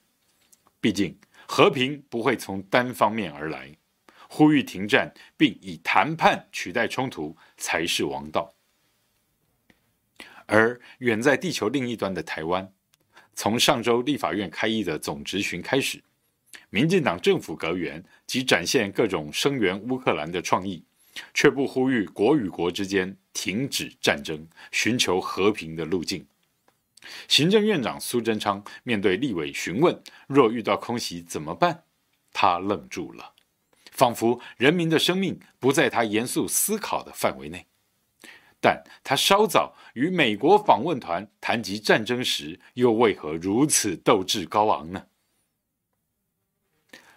[0.81, 1.17] 毕竟，
[1.47, 3.73] 和平不会从单方面而来，
[4.27, 8.53] 呼吁停战并以谈判取代冲突才是王道。
[10.47, 12.73] 而远在地球另一端的台湾，
[13.35, 16.03] 从上周立法院开议的总质询开始。
[16.69, 20.83] 民进党政府阁员即展现各种声援乌克兰的创意，
[21.33, 26.25] 却不呼吁国与国之间停止战争，寻求和平的路径。
[27.27, 31.83] 行政院长苏贞昌面对立委询问，若遇到空袭怎么办？
[32.31, 33.33] 他愣住了，
[33.91, 37.65] 仿佛人民的生命不在他严肃思考的范围内。
[38.61, 45.05] 但他稍早与美国访问团谈及战争时，又为何如此斗志高昂呢？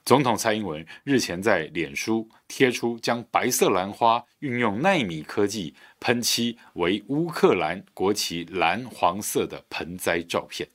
[0.04, 10.68] 总统蔡英文日前在脸书贴出将白色兰花运用奈米科技喷漆为乌克兰国旗蓝黄色的盆栽照片，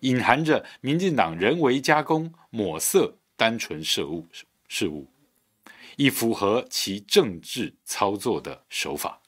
[0.00, 4.26] 隐含着民进党人为加工抹色单纯事物
[4.68, 5.06] 事物，
[5.96, 9.20] 以符合其政治操作的手法。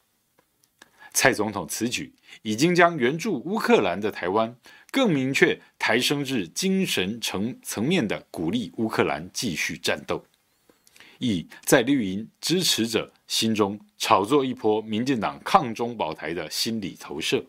[1.12, 4.56] 蔡总统此举已经将援助乌克兰的台湾。
[4.90, 10.22] 更明确抬升至精神层层面的鼓励乌克兰继续战斗，
[11.18, 17.42] 以在绿营支持者心中炒作一波民进党抗中保台的心理投射。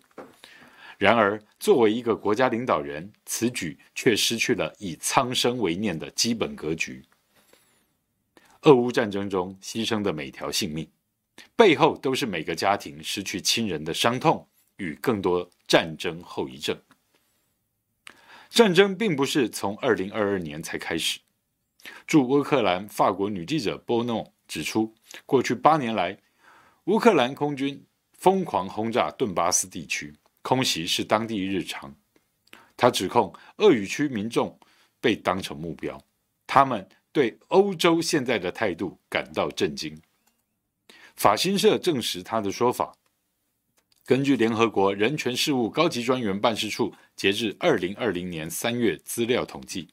[0.98, 7.04] 然而，作为一个国家领导人，此举却失去了以苍生为念的基本格局。
[8.62, 10.88] 俄乌战争中牺牲的每条性命，
[11.58, 14.48] 背后都是每个家庭失去亲人的伤痛
[14.78, 16.80] 与更多战争后遗症。
[18.50, 21.20] 战争并不是从二零二二年才开始。
[22.06, 24.94] 驻乌克兰法国女记者波诺指出，
[25.26, 26.18] 过去八年来，
[26.86, 31.94] 乌克兰空军疯狂轰炸顿巴斯地区，空袭是当地日常。
[32.78, 34.58] 他指控鄂语区民众
[35.02, 36.00] 被当成目标，
[36.46, 40.00] 他们对欧洲现在的态度感到震惊。
[41.16, 42.96] 法新社证实他的说法。
[44.06, 49.88] 根据联合国人权事务高级专员办事处截至二零二零年三月资料统计，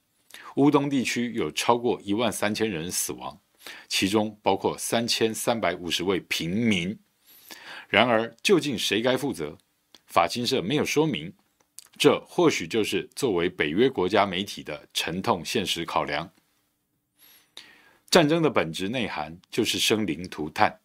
[0.56, 3.40] 乌东地区有超过一万三千人死亡，
[3.86, 6.98] 其中包括三千三百五十位平民。
[7.88, 9.56] 然而，究竟谁该负责？
[10.06, 11.32] 法新社没有说明。
[11.96, 16.32] 这或许就是作为北约国家媒体的沉痛现实考量。
[18.08, 20.80] 战争的本质内涵就是生灵涂炭，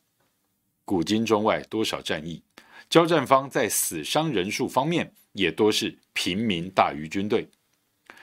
[0.83, 2.43] 古今中外多少战役。
[2.89, 7.49] 交战方在死伤人数方面也多是平民大于军队，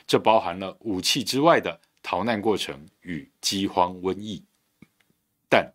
[0.07, 4.45] 这包含了武器之外的逃难过程与饥荒瘟疫。
[5.49, 5.75] 但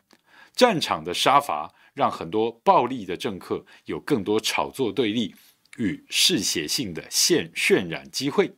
[0.56, 5.36] 战场的杀伐让很多暴力的政客有更多炒作对立
[5.78, 8.56] 与嗜血性的渲渲染机会。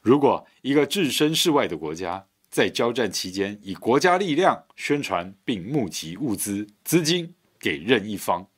[0.00, 8.48] 如果一个置身事外的国家在交战期间以国家力量宣传并募集物资资金给任一方，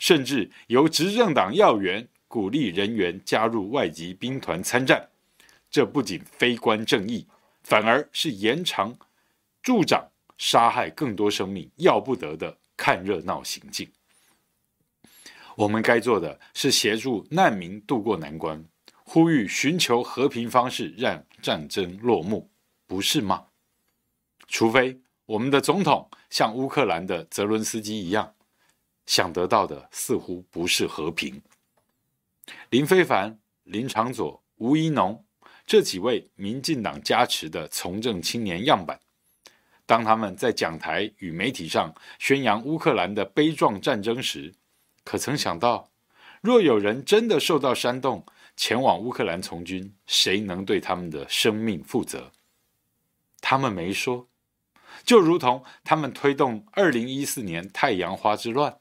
[0.00, 5.10] 甚至由执政党要员鼓励人员加入外籍兵团参战，
[5.70, 7.26] 这不仅非关正义，
[7.62, 8.96] 反而是延长、
[9.62, 13.88] 助长杀害更多生命要不得的看热闹行径。
[15.54, 18.64] 我们该做的是协助难民渡过难关，
[19.04, 22.48] 呼吁寻求和平方式让战争落幕，
[22.86, 23.44] 不是吗？
[24.48, 28.32] 除非我们的总统像乌克兰的泽伦斯基一样。
[29.10, 31.42] 想得到的似乎不是和平。
[32.68, 35.24] 林非凡、林长佐、吴怡农
[35.66, 39.00] 这几位民进党加持的从政青年样板，
[39.84, 44.54] 当他们在讲台与媒体上宣扬乌克兰的悲壮战争时，
[45.02, 45.90] 可曾想到，
[46.40, 52.30] 若有人真的受到煽动前往乌克兰从军，谁能对他们的生命负责？
[53.40, 54.28] 他们没说，
[55.02, 58.78] 就如同他们推动二零一四年太阳花之乱。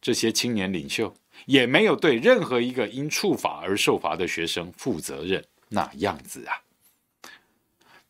[0.00, 1.14] 这些青年领袖
[1.46, 6.62] 也没有对任何一个因触法而受罚的学生负责任，那样子啊，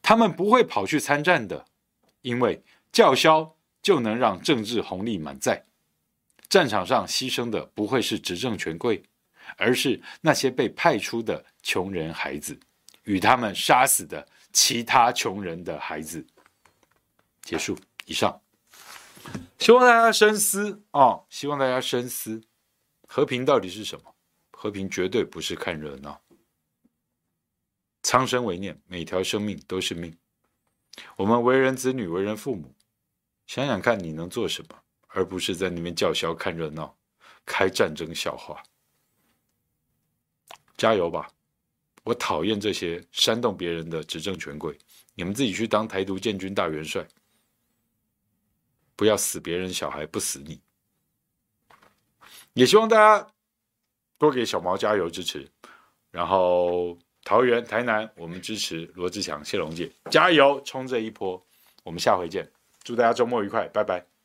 [0.02, 1.64] 他们不会跑去参战的，
[2.22, 2.62] 因为
[2.92, 5.64] 叫嚣就能让政治红利满载。
[6.48, 9.02] 战场上牺牲的不会是执政权贵，
[9.56, 12.58] 而是那些被派出的穷人孩子，
[13.04, 16.26] 与他们杀死的其他穷人的孩子。
[17.42, 18.40] 结束，以上。
[19.58, 22.42] 希望大家深思啊、希望大家深思，
[23.06, 24.14] 和平到底是什么？
[24.50, 26.20] 和平绝对不是看热闹。
[28.02, 30.16] 苍生为念，每条生命都是命。
[31.16, 32.74] 我们为人子女，为人父母，
[33.46, 34.76] 想想看你能做什么，
[35.08, 36.96] 而不是在那边叫嚣、看热闹、
[37.44, 38.62] 开战争笑话。
[40.76, 41.30] 加油吧！
[42.04, 44.78] 我讨厌这些煽动别人的执政权贵，
[45.14, 47.06] 你们自己去当台独建军大元帅。
[48.98, 50.60] 不要死别人小孩，不死你。
[52.54, 53.24] 也希望大家
[54.18, 55.48] 多给小毛加油支持。
[56.10, 61.40] 然后桃园、台南，我们支持罗志强、谢龙介，加油冲这一波。
[61.84, 62.50] 我们下回见，
[62.82, 64.17] 祝大家周末愉快，拜拜。